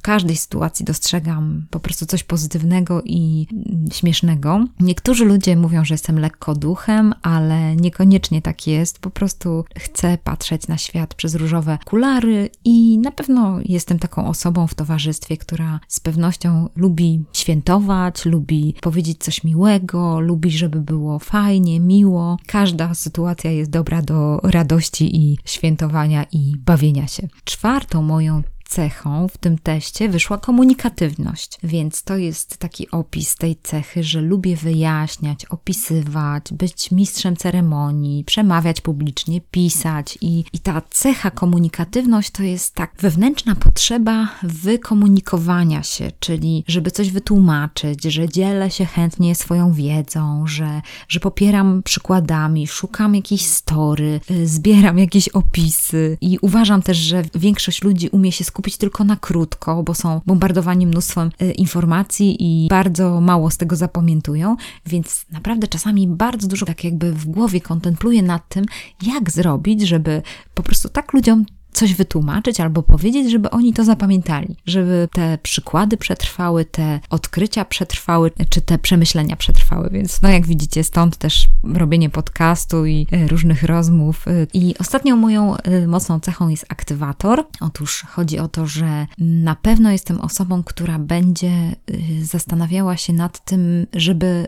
każdej 0.00 0.36
sytuacji 0.36 0.84
dostrzegam 0.84 1.66
po 1.70 1.80
prostu 1.80 2.06
coś 2.06 2.22
pozytywnego 2.22 3.02
i 3.04 3.46
śmiesznego. 3.92 4.64
Niektórzy 4.80 5.24
ludzie 5.24 5.56
mówią, 5.56 5.84
że 5.84 5.94
jestem 5.94 6.18
lekko 6.18 6.54
duchem, 6.54 7.14
ale 7.22 7.76
niekoniecznie 7.76 8.42
tak 8.42 8.66
jest. 8.66 8.98
Po 8.98 9.10
prostu 9.10 9.64
chcę 9.78 10.18
patrzeć 10.24 10.68
na 10.68 10.78
świat 10.78 11.14
przez 11.14 11.34
różowe 11.34 11.78
kulary 11.84 12.50
i 12.64 12.98
na 12.98 13.10
pewno 13.10 13.58
jestem 13.64 13.98
taką 13.98 14.28
osobą 14.28 14.66
w 14.66 14.74
towarzystwie, 14.74 15.36
która 15.36 15.80
z 15.88 16.00
pewnością 16.00 16.68
lubi 16.76 17.24
świętować, 17.32 18.24
lubi 18.24 18.74
powiedzieć 18.80 19.24
coś 19.24 19.44
miłego, 19.44 20.20
lubi, 20.20 20.50
żeby 20.50 20.80
było 20.80 21.18
fajnie, 21.18 21.80
miło. 21.80 22.36
Każda 22.46 22.94
sytuacja 22.94 23.50
jest 23.50 23.70
dobra 23.70 24.02
do 24.02 24.40
radości 24.42 25.16
i 25.16 25.38
świętowania 25.44 26.26
i 26.32 26.54
bawienia 26.58 27.06
się. 27.06 27.28
Czwartą 27.44 28.02
moją 28.02 28.42
cechą 28.68 29.28
w 29.28 29.38
tym 29.38 29.58
teście 29.58 30.08
wyszła 30.08 30.38
komunikatywność, 30.38 31.58
więc 31.62 32.02
to 32.02 32.16
jest 32.16 32.56
taki 32.56 32.90
opis 32.90 33.36
tej 33.36 33.56
cechy, 33.62 34.04
że 34.04 34.20
lubię 34.20 34.56
wyjaśniać, 34.56 35.44
opisywać, 35.44 36.52
być 36.52 36.90
mistrzem 36.90 37.36
ceremonii, 37.36 38.24
przemawiać 38.24 38.80
publicznie, 38.80 39.40
pisać. 39.40 40.18
I, 40.20 40.44
i 40.52 40.58
ta 40.58 40.82
cecha 40.90 41.30
komunikatywność 41.30 42.30
to 42.30 42.42
jest 42.42 42.74
tak 42.74 42.92
wewnętrzna 42.98 43.54
potrzeba 43.54 44.28
wykomunikowania 44.42 45.82
się, 45.82 46.12
czyli 46.20 46.64
żeby 46.68 46.90
coś 46.90 47.10
wytłumaczyć, 47.10 48.04
że 48.04 48.28
dzielę 48.28 48.70
się 48.70 48.84
chętnie 48.84 49.34
swoją 49.34 49.72
wiedzą, 49.72 50.46
że, 50.46 50.82
że 51.08 51.20
popieram 51.20 51.82
przykładami, 51.82 52.66
szukam 52.66 53.14
jakiejś 53.14 53.46
story, 53.46 54.20
y, 54.30 54.46
zbieram 54.46 54.98
jakieś 54.98 55.28
opisy. 55.28 56.18
I 56.20 56.38
uważam 56.40 56.82
też, 56.82 56.96
że 56.96 57.22
większość 57.34 57.82
ludzi 57.82 58.08
umie 58.08 58.32
się 58.32 58.44
skupić 58.44 58.55
skupić 58.56 58.76
tylko 58.76 59.04
na 59.04 59.16
krótko, 59.16 59.82
bo 59.82 59.94
są 59.94 60.20
bombardowani 60.26 60.86
mnóstwem 60.86 61.30
y, 61.42 61.52
informacji 61.52 62.36
i 62.40 62.68
bardzo 62.68 63.20
mało 63.20 63.50
z 63.50 63.56
tego 63.56 63.76
zapamiętują, 63.76 64.56
więc 64.86 65.26
naprawdę 65.30 65.68
czasami 65.68 66.08
bardzo 66.08 66.48
dużo 66.48 66.66
tak 66.66 66.84
jakby 66.84 67.12
w 67.12 67.26
głowie 67.26 67.60
kontempluję 67.60 68.22
nad 68.22 68.48
tym, 68.48 68.64
jak 69.02 69.30
zrobić, 69.30 69.88
żeby 69.88 70.22
po 70.54 70.62
prostu 70.62 70.88
tak 70.88 71.12
ludziom 71.12 71.46
coś 71.76 71.94
wytłumaczyć 71.94 72.60
albo 72.60 72.82
powiedzieć, 72.82 73.30
żeby 73.30 73.50
oni 73.50 73.72
to 73.72 73.84
zapamiętali, 73.84 74.56
żeby 74.66 75.08
te 75.12 75.38
przykłady 75.42 75.96
przetrwały, 75.96 76.64
te 76.64 77.00
odkrycia 77.10 77.64
przetrwały, 77.64 78.30
czy 78.50 78.60
te 78.60 78.78
przemyślenia 78.78 79.36
przetrwały. 79.36 79.88
Więc, 79.92 80.22
no 80.22 80.28
jak 80.28 80.46
widzicie, 80.46 80.84
stąd 80.84 81.16
też 81.16 81.48
robienie 81.74 82.10
podcastu 82.10 82.86
i 82.86 83.06
e, 83.12 83.28
różnych 83.28 83.62
rozmów. 83.62 84.28
E, 84.28 84.46
I 84.54 84.74
ostatnią 84.78 85.16
moją 85.16 85.56
e, 85.56 85.86
mocną 85.86 86.20
cechą 86.20 86.48
jest 86.48 86.66
aktywator. 86.68 87.46
Otóż 87.60 88.04
chodzi 88.08 88.38
o 88.38 88.48
to, 88.48 88.66
że 88.66 89.06
na 89.18 89.54
pewno 89.54 89.90
jestem 89.90 90.20
osobą, 90.20 90.62
która 90.62 90.98
będzie 90.98 91.76
zastanawiała 92.22 92.96
się 92.96 93.12
nad 93.12 93.44
tym, 93.44 93.86
żeby 93.92 94.46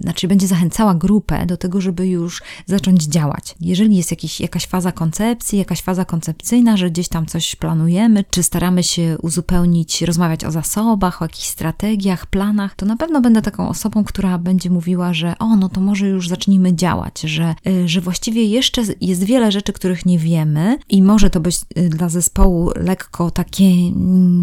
znaczy 0.00 0.28
będzie 0.28 0.46
zachęcała 0.46 0.94
grupę 0.94 1.46
do 1.46 1.56
tego, 1.56 1.80
żeby 1.80 2.08
już 2.08 2.42
zacząć 2.66 3.04
działać. 3.04 3.54
Jeżeli 3.60 3.96
jest 3.96 4.10
jakiś, 4.10 4.40
jakaś 4.40 4.66
faza 4.66 4.92
koncepcji, 4.92 5.58
jakaś 5.58 5.82
faza 5.82 6.04
koncepcyjna, 6.04 6.76
że 6.76 6.90
gdzieś 6.90 7.08
tam 7.08 7.26
coś 7.26 7.56
planujemy, 7.56 8.24
czy 8.30 8.42
staramy 8.42 8.82
się 8.82 9.16
uzupełnić, 9.22 10.02
rozmawiać 10.02 10.44
o 10.44 10.50
zasobach, 10.50 11.22
o 11.22 11.24
jakichś 11.24 11.46
strategiach, 11.46 12.26
planach, 12.26 12.74
to 12.74 12.86
na 12.86 12.96
pewno 12.96 13.20
będę 13.20 13.42
taką 13.42 13.68
osobą, 13.68 14.04
która 14.04 14.38
będzie 14.38 14.70
mówiła, 14.70 15.14
że 15.14 15.38
o, 15.38 15.56
no 15.56 15.68
to 15.68 15.80
może 15.80 16.08
już 16.08 16.28
zacznijmy 16.28 16.74
działać, 16.74 17.20
że, 17.20 17.54
y, 17.66 17.88
że 17.88 18.00
właściwie 18.00 18.44
jeszcze 18.44 18.82
jest 19.00 19.24
wiele 19.24 19.52
rzeczy, 19.52 19.72
których 19.72 20.06
nie 20.06 20.18
wiemy 20.18 20.78
i 20.88 21.02
może 21.02 21.30
to 21.30 21.40
być 21.40 21.56
y, 21.78 21.88
dla 21.88 22.08
zespołu 22.08 22.70
lekko 22.76 23.30
takie 23.30 23.90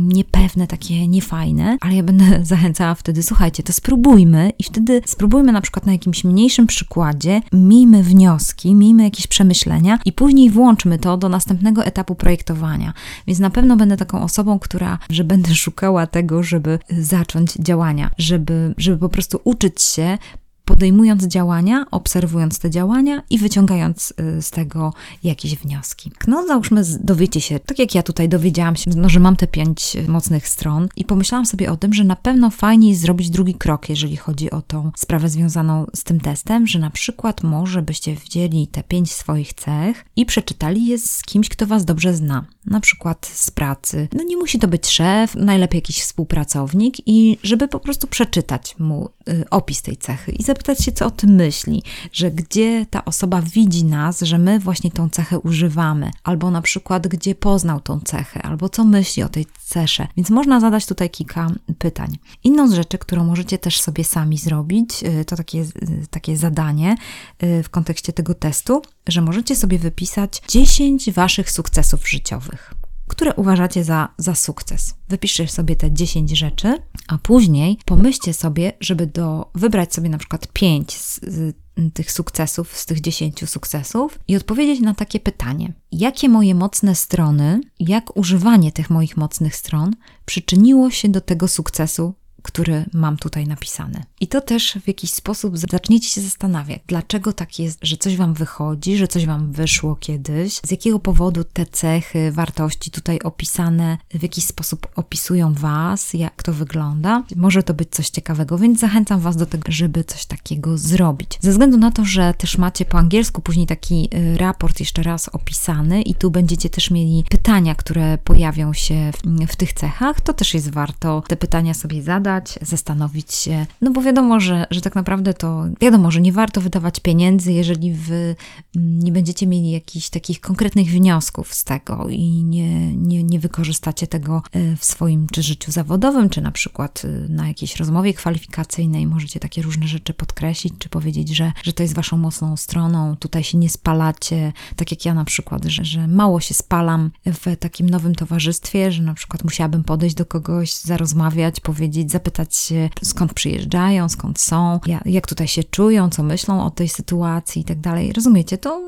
niepewne, 0.08 0.68
takie 0.68 1.08
niefajne, 1.08 1.78
ale 1.82 1.96
ja 1.96 2.04
będę 2.04 2.26
zachęcała 2.46 2.96
wtedy, 2.96 3.24
słuchajcie, 3.24 3.64
to 3.64 3.74
spróbujmy 3.74 4.52
i 4.60 4.64
wtedy 4.64 5.02
spróbujmy 5.06 5.52
na 5.52 5.62
przykład 5.62 5.86
na 5.86 5.92
jakimś 5.92 6.24
mniejszym 6.24 6.68
przykładzie, 6.68 7.42
miejmy 7.54 8.04
wnioski, 8.04 8.76
miejmy 8.76 9.04
jakieś 9.04 9.28
przemyślenia 9.28 10.00
i 10.06 10.12
później 10.12 10.50
włączmy 10.50 11.00
to 11.00 11.18
do 11.18 11.30
następnego 11.30 11.86
etapu 11.86 12.16
projektowania. 12.16 12.94
Więc 13.28 13.40
na 13.40 13.50
pewno 13.50 13.76
będę 13.76 13.98
taką 13.98 14.22
osobą, 14.22 14.60
która, 14.60 14.98
że 15.10 15.24
będę 15.24 15.56
szukała 15.56 16.08
tego, 16.08 16.44
żeby 16.44 16.80
zacząć 17.00 17.54
działania, 17.54 18.12
żeby, 18.18 18.74
żeby 18.78 18.98
po 18.98 19.10
prostu 19.10 19.40
uczyć 19.44 19.82
się 19.82 20.18
podejmując 20.66 21.24
działania, 21.24 21.86
obserwując 21.92 22.60
te 22.60 22.70
działania 22.70 23.22
i 23.30 23.38
wyciągając 23.38 24.14
y, 24.38 24.42
z 24.42 24.52
tego 24.52 24.94
jakieś 25.24 25.56
wnioski. 25.56 26.12
No, 26.28 26.48
załóżmy, 26.48 26.82
dowiecie 27.00 27.42
się, 27.42 27.60
tak 27.60 27.80
jak 27.80 27.96
ja 27.96 28.04
tutaj 28.04 28.30
dowiedziałam 28.30 28.76
się, 28.76 28.92
no, 28.96 29.10
że 29.10 29.20
mam 29.20 29.36
te 29.36 29.48
pięć 29.48 29.98
mocnych 30.08 30.48
stron 30.48 30.88
i 30.96 31.06
pomyślałam 31.06 31.46
sobie 31.46 31.72
o 31.72 31.78
tym, 31.78 31.94
że 31.94 32.04
na 32.04 32.16
pewno 32.16 32.50
fajnie 32.50 32.90
jest 32.90 33.02
zrobić 33.02 33.30
drugi 33.30 33.54
krok, 33.54 33.90
jeżeli 33.90 34.18
chodzi 34.18 34.52
o 34.52 34.62
tą 34.62 34.92
sprawę 34.96 35.30
związaną 35.30 35.86
z 35.96 36.04
tym 36.04 36.20
testem, 36.20 36.68
że 36.68 36.80
na 36.80 36.90
przykład 36.90 37.44
może 37.44 37.82
byście 37.82 38.16
wzięli 38.16 38.68
te 38.68 38.84
pięć 38.84 39.12
swoich 39.12 39.54
cech 39.54 40.06
i 40.16 40.26
przeczytali 40.26 40.86
je 40.86 40.98
z 40.98 41.24
kimś, 41.24 41.50
kto 41.50 41.68
was 41.68 41.86
dobrze 41.86 42.14
zna, 42.14 42.46
na 42.66 42.80
przykład 42.80 43.26
z 43.34 43.52
pracy. 43.52 44.08
No 44.14 44.24
nie 44.24 44.38
musi 44.38 44.60
to 44.60 44.68
być 44.68 44.88
szef, 44.88 45.36
najlepiej 45.36 45.78
jakiś 45.78 46.02
współpracownik 46.02 46.96
i 47.06 47.38
żeby 47.44 47.68
po 47.68 47.80
prostu 47.80 48.08
przeczytać 48.08 48.76
mu 48.80 49.10
y, 49.30 49.46
opis 49.50 49.82
tej 49.82 49.98
cechy 49.98 50.32
i 50.32 50.44
zapytać 50.54 50.80
się, 50.80 50.92
co 50.92 51.06
o 51.06 51.12
tym 51.12 51.36
myśli, 51.36 51.84
że 52.12 52.32
gdzie 52.32 52.86
ta 52.90 53.06
osoba 53.06 53.42
widzi 53.42 53.86
nas, 53.86 54.22
że 54.22 54.38
my 54.38 54.60
właśnie 54.60 54.92
tą 54.92 55.10
cechę 55.10 55.40
używamy, 55.40 56.12
albo 56.24 56.52
na 56.52 56.62
przykład 56.62 57.08
gdzie 57.08 57.36
poznał 57.36 57.80
tą 57.80 58.00
cechę, 58.00 58.42
albo 58.42 58.70
co 58.70 58.84
myśli 58.84 59.24
o 59.24 59.30
tej 59.30 59.46
cesze. 59.66 60.08
Więc 60.18 60.30
można 60.30 60.60
zadać 60.60 60.86
tutaj 60.86 61.10
kilka 61.10 61.48
pytań. 61.78 62.18
Inną 62.44 62.68
z 62.68 62.74
rzeczy, 62.74 62.98
którą 62.98 63.24
możecie 63.24 63.58
też 63.58 63.82
sobie 63.82 64.04
sami 64.04 64.38
zrobić, 64.38 65.04
y, 65.04 65.26
to 65.26 65.36
takie, 65.36 65.60
y, 65.62 66.08
takie 66.10 66.38
zadanie 66.38 66.96
y, 67.44 67.64
w 67.64 67.70
kontekście 67.70 68.14
tego 68.14 68.34
testu, 68.34 68.82
że 69.08 69.22
możecie 69.22 69.56
sobie 69.56 69.80
wypisać 69.80 70.42
10 70.48 71.12
waszych 71.12 71.52
sukcesów 71.52 72.10
życiowych 72.10 72.83
które 73.14 73.34
uważacie 73.34 73.84
za, 73.84 74.10
za 74.18 74.36
sukces. 74.36 74.96
Wypiszcie 75.10 75.48
sobie 75.48 75.76
te 75.76 75.92
10 75.92 76.32
rzeczy, 76.32 76.78
a 77.08 77.18
później 77.18 77.78
pomyślcie 77.86 78.34
sobie, 78.34 78.74
żeby 78.80 79.08
do, 79.08 79.52
wybrać 79.56 79.94
sobie 79.94 80.10
na 80.10 80.18
przykład 80.18 80.48
5 80.54 80.98
z, 80.98 81.20
z 81.24 81.56
tych 81.94 82.12
sukcesów, 82.12 82.78
z 82.78 82.86
tych 82.86 83.02
10 83.02 83.50
sukcesów 83.50 84.20
i 84.28 84.36
odpowiedzieć 84.36 84.80
na 84.80 84.94
takie 84.94 85.20
pytanie: 85.20 85.74
jakie 85.92 86.30
moje 86.30 86.56
mocne 86.56 86.96
strony, 86.96 87.62
jak 87.80 88.18
używanie 88.18 88.72
tych 88.72 88.90
moich 88.90 89.18
mocnych 89.18 89.56
stron 89.56 89.96
przyczyniło 90.26 90.92
się 90.92 91.10
do 91.10 91.22
tego 91.22 91.48
sukcesu, 91.48 92.14
który 92.44 92.86
mam 92.94 93.18
tutaj 93.18 93.48
napisany. 93.48 94.04
I 94.20 94.28
to 94.28 94.42
też 94.42 94.78
w 94.84 94.88
jakiś 94.88 95.12
sposób 95.12 95.58
zaczniecie 95.58 96.10
się 96.10 96.22
zastanawiać, 96.22 96.80
dlaczego 96.88 97.34
tak 97.34 97.60
jest, 97.60 97.80
że 97.82 97.98
coś 97.98 98.18
Wam 98.18 98.34
wychodzi, 98.34 98.98
że 98.98 99.08
coś 99.08 99.26
Wam 99.26 99.52
wyszło 99.52 99.96
kiedyś, 99.96 100.54
z 100.54 100.72
jakiego 100.72 101.00
powodu 101.00 101.44
te 101.44 101.66
cechy, 101.66 102.32
wartości 102.32 102.92
tutaj 102.92 103.20
opisane 103.20 103.98
w 104.14 104.24
jakiś 104.24 104.46
sposób 104.46 104.88
opisują 104.96 105.54
Was, 105.54 106.14
jak 106.14 106.44
to 106.44 106.54
wygląda. 106.54 107.24
Może 107.36 107.64
to 107.64 107.74
być 107.74 107.90
coś 107.90 108.10
ciekawego, 108.10 108.58
więc 108.58 108.80
zachęcam 108.80 109.20
Was 109.20 109.36
do 109.36 109.46
tego, 109.46 109.72
żeby 109.72 110.04
coś 110.04 110.26
takiego 110.26 110.78
zrobić. 110.78 111.38
Ze 111.42 111.52
względu 111.52 111.78
na 111.78 111.92
to, 111.92 112.06
że 112.06 112.34
też 112.34 112.58
macie 112.58 112.86
po 112.86 112.98
angielsku 112.98 113.42
później 113.42 113.68
taki 113.68 114.10
y, 114.16 114.38
raport 114.38 114.80
jeszcze 114.80 115.04
raz 115.04 115.30
opisany 115.30 116.02
i 116.02 116.16
tu 116.16 116.32
będziecie 116.32 116.70
też 116.70 116.92
mieli 116.92 117.24
pytania, 117.30 117.76
które 117.76 118.18
pojawią 118.18 118.74
się 118.74 119.12
w, 119.12 119.48
w 119.52 119.56
tych 119.56 119.74
cechach, 119.74 120.22
to 120.22 120.34
też 120.34 120.54
jest 120.54 120.72
warto 120.72 121.24
te 121.28 121.38
pytania 121.38 121.74
sobie 121.74 122.04
zadać 122.04 122.33
pogadać, 122.34 122.60
zastanowić 122.62 123.34
się, 123.34 123.66
no 123.82 123.92
bo 123.92 124.02
wiadomo, 124.02 124.40
że, 124.40 124.66
że 124.72 124.82
tak 124.82 124.96
naprawdę 124.96 125.34
to 125.34 125.66
wiadomo, 125.82 126.12
że 126.12 126.22
nie 126.22 126.32
warto 126.32 126.62
wydawać 126.62 127.00
pieniędzy, 127.00 127.54
jeżeli 127.54 127.94
wy 127.94 128.36
nie 128.76 129.12
będziecie 129.12 129.48
mieli 129.48 129.72
jakichś 129.72 130.10
takich 130.10 130.42
konkretnych 130.42 130.88
wniosków 130.88 131.54
z 131.54 131.64
tego 131.64 132.10
i 132.10 132.44
nie, 132.44 132.96
nie, 132.96 133.24
nie 133.24 133.40
wykorzystacie 133.40 134.08
tego 134.08 134.44
e, 134.52 134.76
w 134.76 134.86
swoim 134.86 135.28
czy 135.28 135.44
życiu 135.44 135.72
zawodowym, 135.72 136.30
czy 136.30 136.42
na 136.42 136.52
przykład 136.52 137.02
e, 137.06 137.30
na 137.30 137.48
jakiejś 137.48 137.76
rozmowie 137.76 138.14
kwalifikacyjnej. 138.14 139.08
Możecie 139.08 139.40
takie 139.40 139.62
różne 139.62 139.88
rzeczy 139.88 140.14
podkreślić, 140.14 140.74
czy 140.80 140.90
powiedzieć, 140.90 141.30
że, 141.30 141.52
że 141.64 141.74
to 141.74 141.84
jest 141.84 141.96
waszą 141.96 142.18
mocną 142.18 142.58
stroną, 142.58 143.16
tutaj 143.16 143.44
się 143.44 143.58
nie 143.58 143.70
spalacie, 143.70 144.54
tak 144.76 144.92
jak 144.92 145.06
ja 145.06 145.14
na 145.14 145.26
przykład, 145.26 145.66
że, 145.66 145.86
że 145.86 146.08
mało 146.08 146.40
się 146.40 146.54
spalam 146.54 147.12
w 147.26 147.58
takim 147.58 147.90
nowym 147.90 148.16
towarzystwie, 148.16 148.92
że 148.92 149.04
na 149.04 149.14
przykład 149.14 149.44
musiałabym 149.44 149.84
podejść 149.84 150.16
do 150.16 150.26
kogoś, 150.26 150.74
zarozmawiać, 150.74 151.60
powiedzieć, 151.60 152.12
zapytać 152.24 152.56
się 152.56 152.90
skąd 153.02 153.34
przyjeżdżają, 153.34 154.10
skąd 154.10 154.40
są, 154.40 154.80
jak 155.06 155.28
tutaj 155.28 155.48
się 155.48 155.64
czują, 155.64 156.10
co 156.10 156.24
myślą 156.24 156.66
o 156.66 156.72
tej 156.72 156.90
sytuacji 156.90 157.62
i 157.62 157.66
tak 157.66 157.80
dalej. 157.80 158.14
Rozumiecie, 158.14 158.58
to 158.58 158.82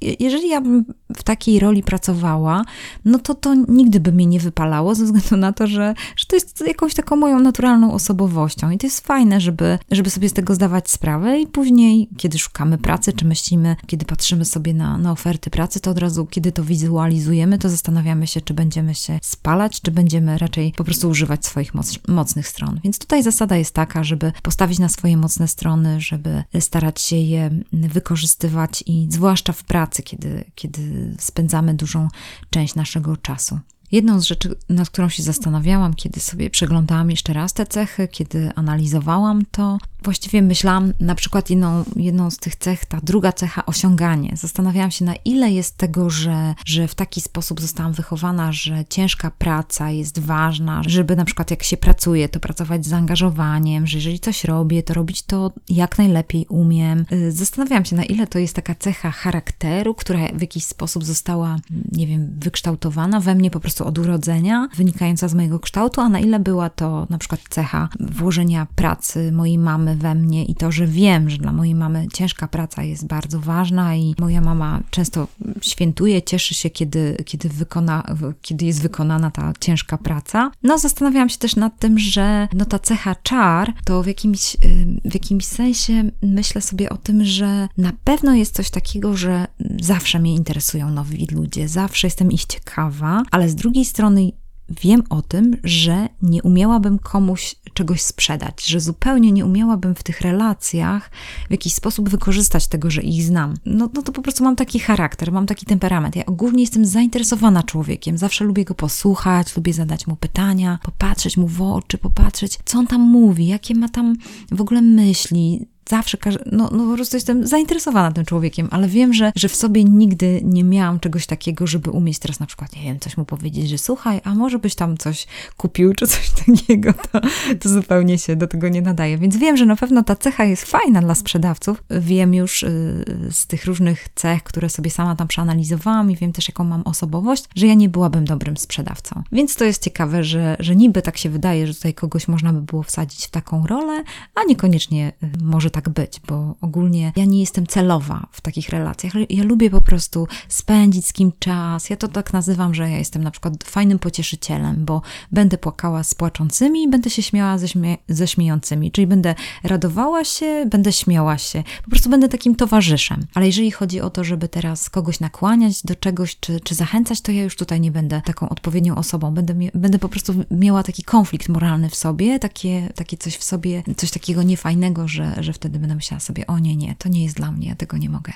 jeżeli 0.00 0.48
ja 0.48 0.60
bym 0.60 0.84
w 1.16 1.22
takiej 1.22 1.60
roli 1.60 1.82
pracowała, 1.82 2.64
no 3.04 3.18
to 3.18 3.34
to 3.34 3.54
nigdy 3.54 4.00
by 4.00 4.12
mnie 4.12 4.26
nie 4.26 4.40
wypalało, 4.40 4.94
ze 4.94 5.04
względu 5.04 5.36
na 5.36 5.52
to, 5.52 5.66
że, 5.66 5.94
że 6.16 6.26
to 6.26 6.36
jest 6.36 6.64
jakąś 6.66 6.94
taką 6.94 7.16
moją 7.16 7.40
naturalną 7.40 7.92
osobowością 7.92 8.70
i 8.70 8.78
to 8.78 8.86
jest 8.86 9.06
fajne, 9.06 9.40
żeby, 9.40 9.78
żeby 9.90 10.10
sobie 10.10 10.28
z 10.28 10.32
tego 10.32 10.54
zdawać 10.54 10.90
sprawę 10.90 11.40
i 11.40 11.46
później, 11.46 12.08
kiedy 12.16 12.38
szukamy 12.38 12.78
pracy, 12.78 13.12
czy 13.12 13.24
myślimy, 13.24 13.76
kiedy 13.86 14.04
patrzymy 14.04 14.44
sobie 14.44 14.74
na, 14.74 14.98
na 14.98 15.12
oferty 15.12 15.50
pracy, 15.50 15.80
to 15.80 15.90
od 15.90 15.98
razu, 15.98 16.26
kiedy 16.26 16.52
to 16.52 16.64
wizualizujemy, 16.64 17.58
to 17.58 17.68
zastanawiamy 17.68 18.26
się, 18.26 18.40
czy 18.40 18.54
będziemy 18.54 18.94
się 18.94 19.18
spalać, 19.22 19.80
czy 19.80 19.90
będziemy 19.90 20.38
raczej 20.38 20.72
po 20.76 20.84
prostu 20.84 21.08
używać 21.08 21.46
swoich 21.46 21.74
moc, 21.74 21.98
mocnych 22.08 22.48
stron. 22.48 22.65
Więc 22.84 22.98
tutaj 22.98 23.22
zasada 23.22 23.56
jest 23.56 23.74
taka, 23.74 24.04
żeby 24.04 24.32
postawić 24.42 24.78
na 24.78 24.88
swoje 24.88 25.16
mocne 25.16 25.48
strony, 25.48 26.00
żeby 26.00 26.44
starać 26.60 27.00
się 27.00 27.16
je 27.16 27.50
wykorzystywać 27.72 28.84
i 28.86 29.08
zwłaszcza 29.10 29.52
w 29.52 29.64
pracy, 29.64 30.02
kiedy, 30.02 30.44
kiedy 30.54 31.14
spędzamy 31.18 31.74
dużą 31.74 32.08
część 32.50 32.74
naszego 32.74 33.16
czasu. 33.16 33.60
Jedną 33.92 34.20
z 34.20 34.24
rzeczy, 34.24 34.56
nad 34.68 34.90
którą 34.90 35.08
się 35.08 35.22
zastanawiałam, 35.22 35.94
kiedy 35.94 36.20
sobie 36.20 36.50
przeglądałam 36.50 37.10
jeszcze 37.10 37.32
raz 37.32 37.52
te 37.52 37.66
cechy, 37.66 38.08
kiedy 38.08 38.50
analizowałam 38.54 39.42
to, 39.50 39.78
właściwie 40.06 40.42
myślałam 40.42 40.92
na 41.00 41.14
przykład 41.14 41.50
jedną, 41.50 41.84
jedną 41.96 42.30
z 42.30 42.36
tych 42.36 42.56
cech, 42.56 42.84
ta 42.84 43.00
druga 43.02 43.32
cecha 43.32 43.66
osiąganie. 43.66 44.32
Zastanawiałam 44.36 44.90
się, 44.90 45.04
na 45.04 45.14
ile 45.24 45.50
jest 45.50 45.76
tego, 45.76 46.10
że, 46.10 46.54
że 46.64 46.88
w 46.88 46.94
taki 46.94 47.20
sposób 47.20 47.60
zostałam 47.60 47.92
wychowana, 47.92 48.52
że 48.52 48.84
ciężka 48.88 49.30
praca 49.30 49.90
jest 49.90 50.18
ważna, 50.18 50.82
żeby 50.86 51.16
na 51.16 51.24
przykład 51.24 51.50
jak 51.50 51.62
się 51.62 51.76
pracuje, 51.76 52.28
to 52.28 52.40
pracować 52.40 52.84
z 52.84 52.88
zaangażowaniem, 52.88 53.86
że 53.86 53.98
jeżeli 53.98 54.20
coś 54.20 54.44
robię, 54.44 54.82
to 54.82 54.94
robić 54.94 55.22
to 55.22 55.52
jak 55.68 55.98
najlepiej 55.98 56.46
umiem. 56.48 57.06
Y, 57.12 57.32
zastanawiałam 57.32 57.84
się, 57.84 57.96
na 57.96 58.04
ile 58.04 58.26
to 58.26 58.38
jest 58.38 58.54
taka 58.54 58.74
cecha 58.74 59.10
charakteru, 59.10 59.94
która 59.94 60.18
w 60.34 60.40
jakiś 60.40 60.64
sposób 60.64 61.04
została, 61.04 61.56
nie 61.92 62.06
wiem, 62.06 62.30
wykształtowana 62.38 63.20
we 63.20 63.34
mnie 63.34 63.50
po 63.50 63.60
prostu 63.60 63.86
od 63.86 63.98
urodzenia, 63.98 64.68
wynikająca 64.76 65.28
z 65.28 65.34
mojego 65.34 65.60
kształtu, 65.60 66.00
a 66.00 66.08
na 66.08 66.20
ile 66.20 66.38
była 66.40 66.70
to 66.70 67.06
na 67.10 67.18
przykład 67.18 67.40
cecha 67.50 67.88
włożenia 68.00 68.66
pracy 68.74 69.32
mojej 69.32 69.58
mamy 69.58 69.95
we 69.96 70.14
mnie 70.14 70.44
i 70.44 70.54
to, 70.54 70.72
że 70.72 70.86
wiem, 70.86 71.30
że 71.30 71.38
dla 71.38 71.52
mojej 71.52 71.74
mamy 71.74 72.06
ciężka 72.12 72.48
praca 72.48 72.82
jest 72.82 73.06
bardzo 73.06 73.40
ważna 73.40 73.96
i 73.96 74.14
moja 74.18 74.40
mama 74.40 74.80
często 74.90 75.28
świętuje, 75.60 76.22
cieszy 76.22 76.54
się, 76.54 76.70
kiedy, 76.70 77.16
kiedy, 77.24 77.48
wykona, 77.48 78.16
kiedy 78.42 78.64
jest 78.64 78.82
wykonana 78.82 79.30
ta 79.30 79.52
ciężka 79.60 79.98
praca. 79.98 80.50
No, 80.62 80.78
zastanawiałam 80.78 81.28
się 81.28 81.38
też 81.38 81.56
nad 81.56 81.78
tym, 81.78 81.98
że 81.98 82.48
no, 82.52 82.64
ta 82.64 82.78
cecha 82.78 83.14
czar 83.14 83.74
to 83.84 84.02
w 84.02 84.06
jakimś, 84.06 84.56
w 85.04 85.14
jakimś 85.14 85.44
sensie 85.44 86.10
myślę 86.22 86.60
sobie 86.60 86.90
o 86.90 86.96
tym, 86.96 87.24
że 87.24 87.68
na 87.78 87.92
pewno 88.04 88.34
jest 88.34 88.54
coś 88.54 88.70
takiego, 88.70 89.16
że 89.16 89.46
zawsze 89.80 90.18
mnie 90.18 90.34
interesują 90.34 90.90
nowi 90.90 91.26
ludzie, 91.32 91.68
zawsze 91.68 92.06
jestem 92.06 92.32
ich 92.32 92.44
ciekawa, 92.44 93.22
ale 93.30 93.48
z 93.48 93.54
drugiej 93.54 93.84
strony 93.84 94.32
wiem 94.68 95.02
o 95.10 95.22
tym, 95.22 95.56
że 95.64 96.08
nie 96.22 96.42
umiałabym 96.42 96.98
komuś 96.98 97.54
czegoś 97.74 98.02
sprzedać, 98.02 98.64
że 98.64 98.80
zupełnie 98.80 99.32
nie 99.32 99.44
umiałabym 99.44 99.94
w 99.94 100.02
tych 100.02 100.20
relacjach 100.20 101.10
w 101.48 101.50
jakiś 101.50 101.74
sposób 101.74 102.08
wykorzystać 102.08 102.66
tego, 102.66 102.90
że 102.90 103.02
ich 103.02 103.22
znam. 103.22 103.54
No, 103.66 103.88
no 103.94 104.02
to 104.02 104.12
po 104.12 104.22
prostu 104.22 104.44
mam 104.44 104.56
taki 104.56 104.78
charakter, 104.78 105.32
mam 105.32 105.46
taki 105.46 105.66
temperament. 105.66 106.16
Ja 106.16 106.26
ogólnie 106.26 106.60
jestem 106.60 106.86
zainteresowana 106.86 107.62
człowiekiem, 107.62 108.18
zawsze 108.18 108.44
lubię 108.44 108.64
go 108.64 108.74
posłuchać, 108.74 109.56
lubię 109.56 109.72
zadać 109.72 110.06
mu 110.06 110.16
pytania, 110.16 110.78
popatrzeć 110.82 111.36
mu 111.36 111.48
w 111.48 111.62
oczy, 111.62 111.98
popatrzeć, 111.98 112.58
co 112.64 112.78
on 112.78 112.86
tam 112.86 113.00
mówi, 113.00 113.46
jakie 113.46 113.74
ma 113.74 113.88
tam 113.88 114.16
w 114.50 114.60
ogóle 114.60 114.82
myśli, 114.82 115.66
zawsze, 115.88 116.18
no, 116.52 116.70
no 116.72 116.86
po 116.86 116.94
prostu 116.94 117.16
jestem 117.16 117.46
zainteresowana 117.46 118.12
tym 118.12 118.24
człowiekiem, 118.24 118.68
ale 118.70 118.88
wiem, 118.88 119.14
że, 119.14 119.32
że 119.36 119.48
w 119.48 119.56
sobie 119.56 119.84
nigdy 119.84 120.40
nie 120.44 120.64
miałam 120.64 121.00
czegoś 121.00 121.26
takiego, 121.26 121.66
żeby 121.66 121.90
umieć 121.90 122.18
teraz 122.18 122.40
na 122.40 122.46
przykład, 122.46 122.76
nie 122.76 122.82
wiem, 122.82 123.00
coś 123.00 123.16
mu 123.16 123.24
powiedzieć, 123.24 123.68
że 123.68 123.78
słuchaj, 123.78 124.20
a 124.24 124.34
może 124.34 124.58
byś 124.58 124.74
tam 124.74 124.96
coś 124.96 125.26
kupił, 125.56 125.94
czy 125.94 126.06
coś 126.06 126.30
takiego, 126.46 126.92
to, 126.92 127.20
to 127.60 127.68
zupełnie 127.68 128.18
się 128.18 128.36
do 128.36 128.46
tego 128.46 128.68
nie 128.68 128.82
nadaje. 128.82 129.18
Więc 129.18 129.36
wiem, 129.36 129.56
że 129.56 129.66
na 129.66 129.76
pewno 129.76 130.02
ta 130.02 130.16
cecha 130.16 130.44
jest 130.44 130.64
fajna 130.64 131.00
dla 131.00 131.14
sprzedawców. 131.14 131.82
Wiem 131.90 132.34
już 132.34 132.62
y, 132.62 133.04
z 133.30 133.46
tych 133.46 133.64
różnych 133.64 134.08
cech, 134.14 134.42
które 134.42 134.70
sobie 134.70 134.90
sama 134.90 135.16
tam 135.16 135.28
przeanalizowałam 135.28 136.10
i 136.10 136.16
wiem 136.16 136.32
też, 136.32 136.48
jaką 136.48 136.64
mam 136.64 136.82
osobowość, 136.82 137.44
że 137.54 137.66
ja 137.66 137.74
nie 137.74 137.88
byłabym 137.88 138.24
dobrym 138.24 138.56
sprzedawcą. 138.56 139.22
Więc 139.32 139.56
to 139.56 139.64
jest 139.64 139.82
ciekawe, 139.82 140.24
że, 140.24 140.56
że 140.58 140.76
niby 140.76 141.02
tak 141.02 141.18
się 141.18 141.30
wydaje, 141.30 141.66
że 141.66 141.74
tutaj 141.74 141.94
kogoś 141.94 142.28
można 142.28 142.52
by 142.52 142.62
było 142.62 142.82
wsadzić 142.82 143.26
w 143.26 143.30
taką 143.30 143.66
rolę, 143.66 144.04
a 144.34 144.44
niekoniecznie 144.44 145.12
y, 145.22 145.44
może 145.44 145.70
tak 145.76 145.88
być, 145.88 146.20
bo 146.28 146.54
ogólnie 146.60 147.12
ja 147.16 147.24
nie 147.24 147.40
jestem 147.40 147.66
celowa 147.66 148.26
w 148.32 148.40
takich 148.40 148.68
relacjach. 148.68 149.12
Ja 149.30 149.44
lubię 149.44 149.70
po 149.70 149.80
prostu 149.80 150.28
spędzić 150.48 151.06
z 151.06 151.12
kim 151.12 151.32
czas. 151.38 151.90
Ja 151.90 151.96
to 151.96 152.08
tak 152.08 152.32
nazywam, 152.32 152.74
że 152.74 152.90
ja 152.90 152.98
jestem 152.98 153.24
na 153.24 153.30
przykład 153.30 153.64
fajnym 153.64 153.98
pocieszycielem, 153.98 154.84
bo 154.84 155.02
będę 155.32 155.58
płakała 155.58 156.02
z 156.04 156.14
płaczącymi 156.14 156.82
i 156.82 156.90
będę 156.90 157.10
się 157.10 157.22
śmiała 157.22 157.58
ze, 157.58 157.68
śmie 157.68 157.96
ze 158.08 158.26
śmiejącymi, 158.26 158.92
czyli 158.92 159.06
będę 159.06 159.34
radowała 159.64 160.24
się, 160.24 160.66
będę 160.70 160.92
śmiała 160.92 161.38
się. 161.38 161.62
Po 161.84 161.90
prostu 161.90 162.10
będę 162.10 162.28
takim 162.28 162.56
towarzyszem. 162.56 163.26
Ale 163.34 163.46
jeżeli 163.46 163.70
chodzi 163.70 164.00
o 164.00 164.10
to, 164.10 164.24
żeby 164.24 164.48
teraz 164.48 164.90
kogoś 164.90 165.20
nakłaniać 165.20 165.82
do 165.82 165.94
czegoś, 165.94 166.36
czy, 166.40 166.60
czy 166.60 166.74
zachęcać, 166.74 167.20
to 167.20 167.32
ja 167.32 167.42
już 167.42 167.56
tutaj 167.56 167.80
nie 167.80 167.90
będę 167.90 168.22
taką 168.24 168.48
odpowiednią 168.48 168.94
osobą. 168.94 169.34
Będę, 169.34 169.54
będę 169.74 169.98
po 169.98 170.08
prostu 170.08 170.34
miała 170.50 170.82
taki 170.82 171.02
konflikt 171.02 171.48
moralny 171.48 171.90
w 171.90 171.94
sobie, 171.94 172.38
takie, 172.38 172.88
takie 172.94 173.16
coś 173.16 173.36
w 173.36 173.44
sobie, 173.44 173.82
coś 173.96 174.10
takiego 174.10 174.42
niefajnego, 174.42 175.08
że, 175.08 175.34
że 175.38 175.52
wtedy 175.52 175.65
wtedy 175.66 175.78
będę 175.78 175.94
myślała 175.94 176.20
sobie, 176.20 176.46
o 176.46 176.58
nie, 176.58 176.76
nie, 176.76 176.94
to 176.98 177.08
nie 177.08 177.24
jest 177.24 177.36
dla 177.36 177.52
mnie, 177.52 177.68
ja 177.68 177.74
tego 177.74 177.96
nie 177.96 178.10
mogę 178.10 178.32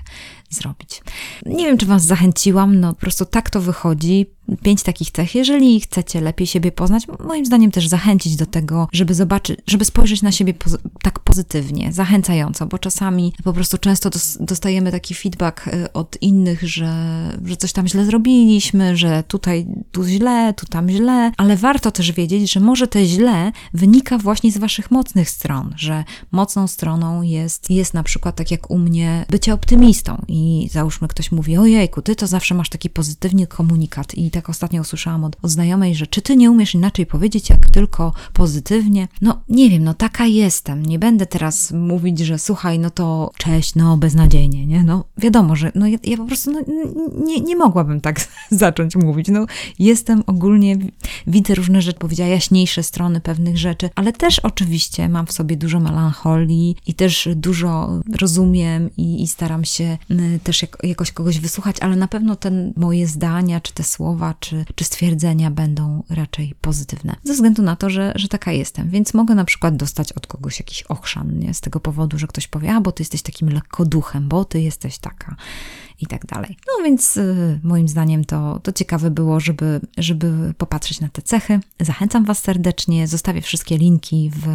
zrobić. 0.50 1.02
Nie 1.46 1.64
wiem, 1.64 1.78
czy 1.78 1.86
Was 1.86 2.04
zachęciłam, 2.04 2.80
no 2.80 2.94
po 2.94 3.00
prostu 3.00 3.24
tak 3.24 3.50
to 3.50 3.60
wychodzi 3.60 4.26
pięć 4.62 4.82
takich 4.82 5.10
cech. 5.10 5.34
Jeżeli 5.34 5.80
chcecie 5.80 6.20
lepiej 6.20 6.46
siebie 6.46 6.72
poznać, 6.72 7.06
moim 7.24 7.46
zdaniem 7.46 7.70
też 7.70 7.88
zachęcić 7.88 8.36
do 8.36 8.46
tego, 8.46 8.88
żeby 8.92 9.14
zobaczyć, 9.14 9.60
żeby 9.66 9.84
spojrzeć 9.84 10.22
na 10.22 10.32
siebie 10.32 10.54
poz 10.54 10.76
tak 11.02 11.19
pozytywnie, 11.30 11.92
zachęcająco, 11.92 12.66
bo 12.66 12.78
czasami 12.78 13.32
po 13.44 13.52
prostu 13.52 13.78
często 13.78 14.10
dostajemy 14.40 14.92
taki 14.92 15.14
feedback 15.14 15.66
y, 15.68 15.92
od 15.92 16.22
innych, 16.22 16.68
że, 16.68 16.92
że 17.44 17.56
coś 17.56 17.72
tam 17.72 17.88
źle 17.88 18.04
zrobiliśmy, 18.04 18.96
że 18.96 19.22
tutaj 19.28 19.66
tu 19.92 20.04
źle, 20.04 20.54
tu 20.56 20.66
tam 20.66 20.88
źle, 20.90 21.32
ale 21.36 21.56
warto 21.56 21.90
też 21.90 22.12
wiedzieć, 22.12 22.52
że 22.52 22.60
może 22.60 22.88
te 22.88 23.04
źle 23.06 23.52
wynika 23.74 24.18
właśnie 24.18 24.52
z 24.52 24.58
waszych 24.58 24.90
mocnych 24.90 25.30
stron, 25.30 25.74
że 25.76 26.04
mocną 26.32 26.66
stroną 26.66 27.22
jest, 27.22 27.70
jest 27.70 27.94
na 27.94 28.02
przykład 28.02 28.36
tak 28.36 28.50
jak 28.50 28.70
u 28.70 28.78
mnie 28.78 29.24
bycie 29.28 29.54
optymistą 29.54 30.24
i 30.28 30.68
załóżmy 30.72 31.08
ktoś 31.08 31.32
mówi, 31.32 31.58
ojejku, 31.58 32.02
ty 32.02 32.16
to 32.16 32.26
zawsze 32.26 32.54
masz 32.54 32.68
taki 32.68 32.90
pozytywny 32.90 33.46
komunikat 33.46 34.14
i 34.14 34.30
tak 34.30 34.48
ostatnio 34.50 34.80
usłyszałam 34.80 35.24
od, 35.24 35.36
od 35.42 35.50
znajomej, 35.50 35.94
że 35.94 36.06
czy 36.06 36.22
ty 36.22 36.36
nie 36.36 36.50
umiesz 36.50 36.74
inaczej 36.74 37.06
powiedzieć, 37.06 37.50
jak 37.50 37.70
tylko 37.70 38.12
pozytywnie? 38.32 39.08
No 39.20 39.40
nie 39.48 39.70
wiem, 39.70 39.84
no 39.84 39.94
taka 39.94 40.26
jestem. 40.26 40.86
Nie 40.86 40.98
będę 40.98 41.19
teraz 41.26 41.70
mówić, 41.72 42.18
że 42.18 42.38
słuchaj, 42.38 42.78
no 42.78 42.90
to 42.90 43.30
cześć, 43.36 43.74
no 43.74 43.96
beznadziejnie, 43.96 44.66
nie? 44.66 44.82
No 44.82 45.04
wiadomo, 45.16 45.56
że 45.56 45.72
no 45.74 45.86
ja, 45.86 45.98
ja 46.04 46.16
po 46.16 46.24
prostu 46.24 46.50
no, 46.50 46.60
nie, 47.24 47.40
nie 47.40 47.56
mogłabym 47.56 48.00
tak 48.00 48.28
zacząć 48.50 48.96
mówić. 48.96 49.28
No 49.28 49.46
jestem 49.78 50.22
ogólnie, 50.26 50.78
widzę 51.26 51.54
różne 51.54 51.82
rzeczy, 51.82 51.98
powiedziała 51.98 52.30
jaśniejsze 52.30 52.82
strony 52.82 53.20
pewnych 53.20 53.58
rzeczy, 53.58 53.90
ale 53.94 54.12
też 54.12 54.38
oczywiście 54.38 55.08
mam 55.08 55.26
w 55.26 55.32
sobie 55.32 55.56
dużo 55.56 55.80
melancholii 55.80 56.76
i 56.86 56.94
też 56.94 57.28
dużo 57.36 58.00
rozumiem 58.20 58.90
i, 58.96 59.22
i 59.22 59.28
staram 59.28 59.64
się 59.64 59.98
też 60.44 60.62
jak, 60.62 60.78
jakoś 60.82 61.12
kogoś 61.12 61.38
wysłuchać, 61.38 61.76
ale 61.80 61.96
na 61.96 62.08
pewno 62.08 62.36
te 62.36 62.72
moje 62.76 63.06
zdania 63.06 63.60
czy 63.60 63.72
te 63.72 63.82
słowa 63.82 64.34
czy, 64.40 64.64
czy 64.74 64.84
stwierdzenia 64.84 65.50
będą 65.50 66.02
raczej 66.10 66.54
pozytywne. 66.60 67.16
Ze 67.24 67.32
względu 67.32 67.62
na 67.62 67.76
to, 67.76 67.90
że, 67.90 68.12
że 68.16 68.28
taka 68.28 68.52
jestem. 68.52 68.90
Więc 68.90 69.14
mogę 69.14 69.34
na 69.34 69.44
przykład 69.44 69.76
dostać 69.76 70.12
od 70.12 70.26
kogoś 70.26 70.58
jakiś 70.60 70.82
ochrzan, 70.82 71.09
nie? 71.38 71.54
Z 71.54 71.60
tego 71.60 71.80
powodu, 71.80 72.18
że 72.18 72.26
ktoś 72.26 72.48
powie, 72.48 72.72
a 72.72 72.80
bo 72.80 72.92
ty 72.92 73.02
jesteś 73.02 73.22
takim 73.22 73.48
lekkoduchem, 73.48 74.28
bo 74.28 74.44
ty 74.44 74.60
jesteś 74.60 74.98
taka 74.98 75.36
i 76.00 76.06
tak 76.06 76.26
dalej. 76.26 76.56
No 76.66 76.84
więc 76.84 77.16
y, 77.16 77.60
moim 77.62 77.88
zdaniem 77.88 78.24
to, 78.24 78.60
to 78.62 78.72
ciekawe 78.72 79.10
było, 79.10 79.40
żeby, 79.40 79.80
żeby 79.98 80.54
popatrzeć 80.58 81.00
na 81.00 81.08
te 81.08 81.22
cechy. 81.22 81.60
Zachęcam 81.80 82.24
Was 82.24 82.38
serdecznie, 82.38 83.06
zostawię 83.08 83.40
wszystkie 83.40 83.78
linki 83.78 84.30
w 84.34 84.46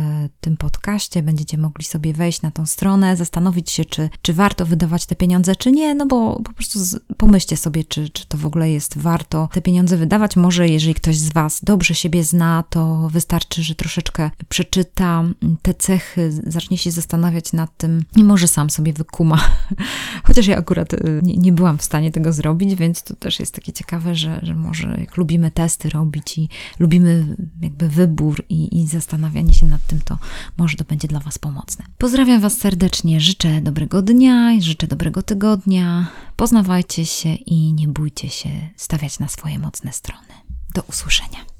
tym 0.42 0.58
podcaście, 0.58 1.24
będziecie 1.24 1.58
mogli 1.58 1.86
sobie 1.86 2.14
wejść 2.14 2.42
na 2.42 2.52
tą 2.52 2.66
stronę, 2.66 3.18
zastanowić 3.18 3.72
się, 3.72 3.86
czy, 3.86 4.10
czy 4.22 4.34
warto 4.34 4.66
wydawać 4.66 5.06
te 5.06 5.16
pieniądze, 5.16 5.56
czy 5.56 5.72
nie, 5.72 5.96
no 5.96 6.06
bo 6.06 6.42
po 6.44 6.54
prostu 6.54 6.80
z, 6.80 7.00
pomyślcie 7.18 7.58
sobie, 7.58 7.84
czy, 7.84 8.10
czy 8.10 8.26
to 8.28 8.38
w 8.38 8.46
ogóle 8.46 8.72
jest 8.72 8.98
warto 8.98 9.50
te 9.54 9.62
pieniądze 9.62 9.98
wydawać. 9.98 10.36
Może 10.36 10.68
jeżeli 10.68 10.96
ktoś 10.96 11.18
z 11.18 11.34
Was 11.34 11.60
dobrze 11.64 11.96
siebie 11.96 12.24
zna, 12.24 12.64
to 12.70 13.10
wystarczy, 13.12 13.64
że 13.64 13.76
troszeczkę 13.76 14.32
przeczyta 14.50 15.24
te 15.62 15.74
cechy, 15.74 16.32
zacznie 16.48 16.78
się 16.78 16.92
zastanawiać 16.92 17.54
nad 17.54 17.78
tym 17.78 18.06
i 18.16 18.24
może 18.24 18.48
sam 18.48 18.70
sobie 18.70 18.94
wykuma. 18.94 19.40
Chociaż 20.28 20.48
ja 20.48 20.58
akurat 20.58 20.94
y, 20.94 21.22
nie, 21.38 21.52
byłam 21.52 21.78
w 21.78 21.84
stanie 21.84 22.12
tego 22.12 22.34
zrobić, 22.34 22.76
więc 22.76 23.04
to 23.04 23.16
też 23.16 23.40
jest 23.40 23.54
takie 23.54 23.74
ciekawe, 23.74 24.16
że, 24.16 24.40
że 24.44 24.56
może 24.56 24.98
jak 25.00 25.18
lubimy 25.18 25.52
testy 25.52 25.90
robić 25.90 26.38
i 26.38 26.50
lubimy 26.80 27.36
jakby 27.62 27.90
wybór 27.90 28.44
i, 28.50 28.82
i 28.82 28.88
zastanawianie 28.88 29.54
się 29.54 29.66
nad 29.66 29.88
tym, 29.88 30.00
to 30.06 30.18
może 30.58 30.78
to 30.78 30.84
będzie 30.84 31.08
dla 31.08 31.20
Was 31.20 31.38
pomocne. 31.38 31.86
Pozdrawiam 31.98 32.42
Was 32.42 32.58
serdecznie, 32.58 33.22
życzę 33.22 33.62
dobrego 33.62 34.02
dnia, 34.02 34.62
życzę 34.62 34.88
dobrego 34.88 35.24
tygodnia. 35.24 36.08
Poznawajcie 36.36 37.06
się 37.06 37.30
i 37.34 37.74
nie 37.74 37.88
bójcie 37.88 38.30
się 38.30 38.50
stawiać 38.76 39.20
na 39.20 39.28
swoje 39.28 39.60
mocne 39.60 39.94
strony. 39.94 40.34
Do 40.74 40.82
usłyszenia. 40.82 41.55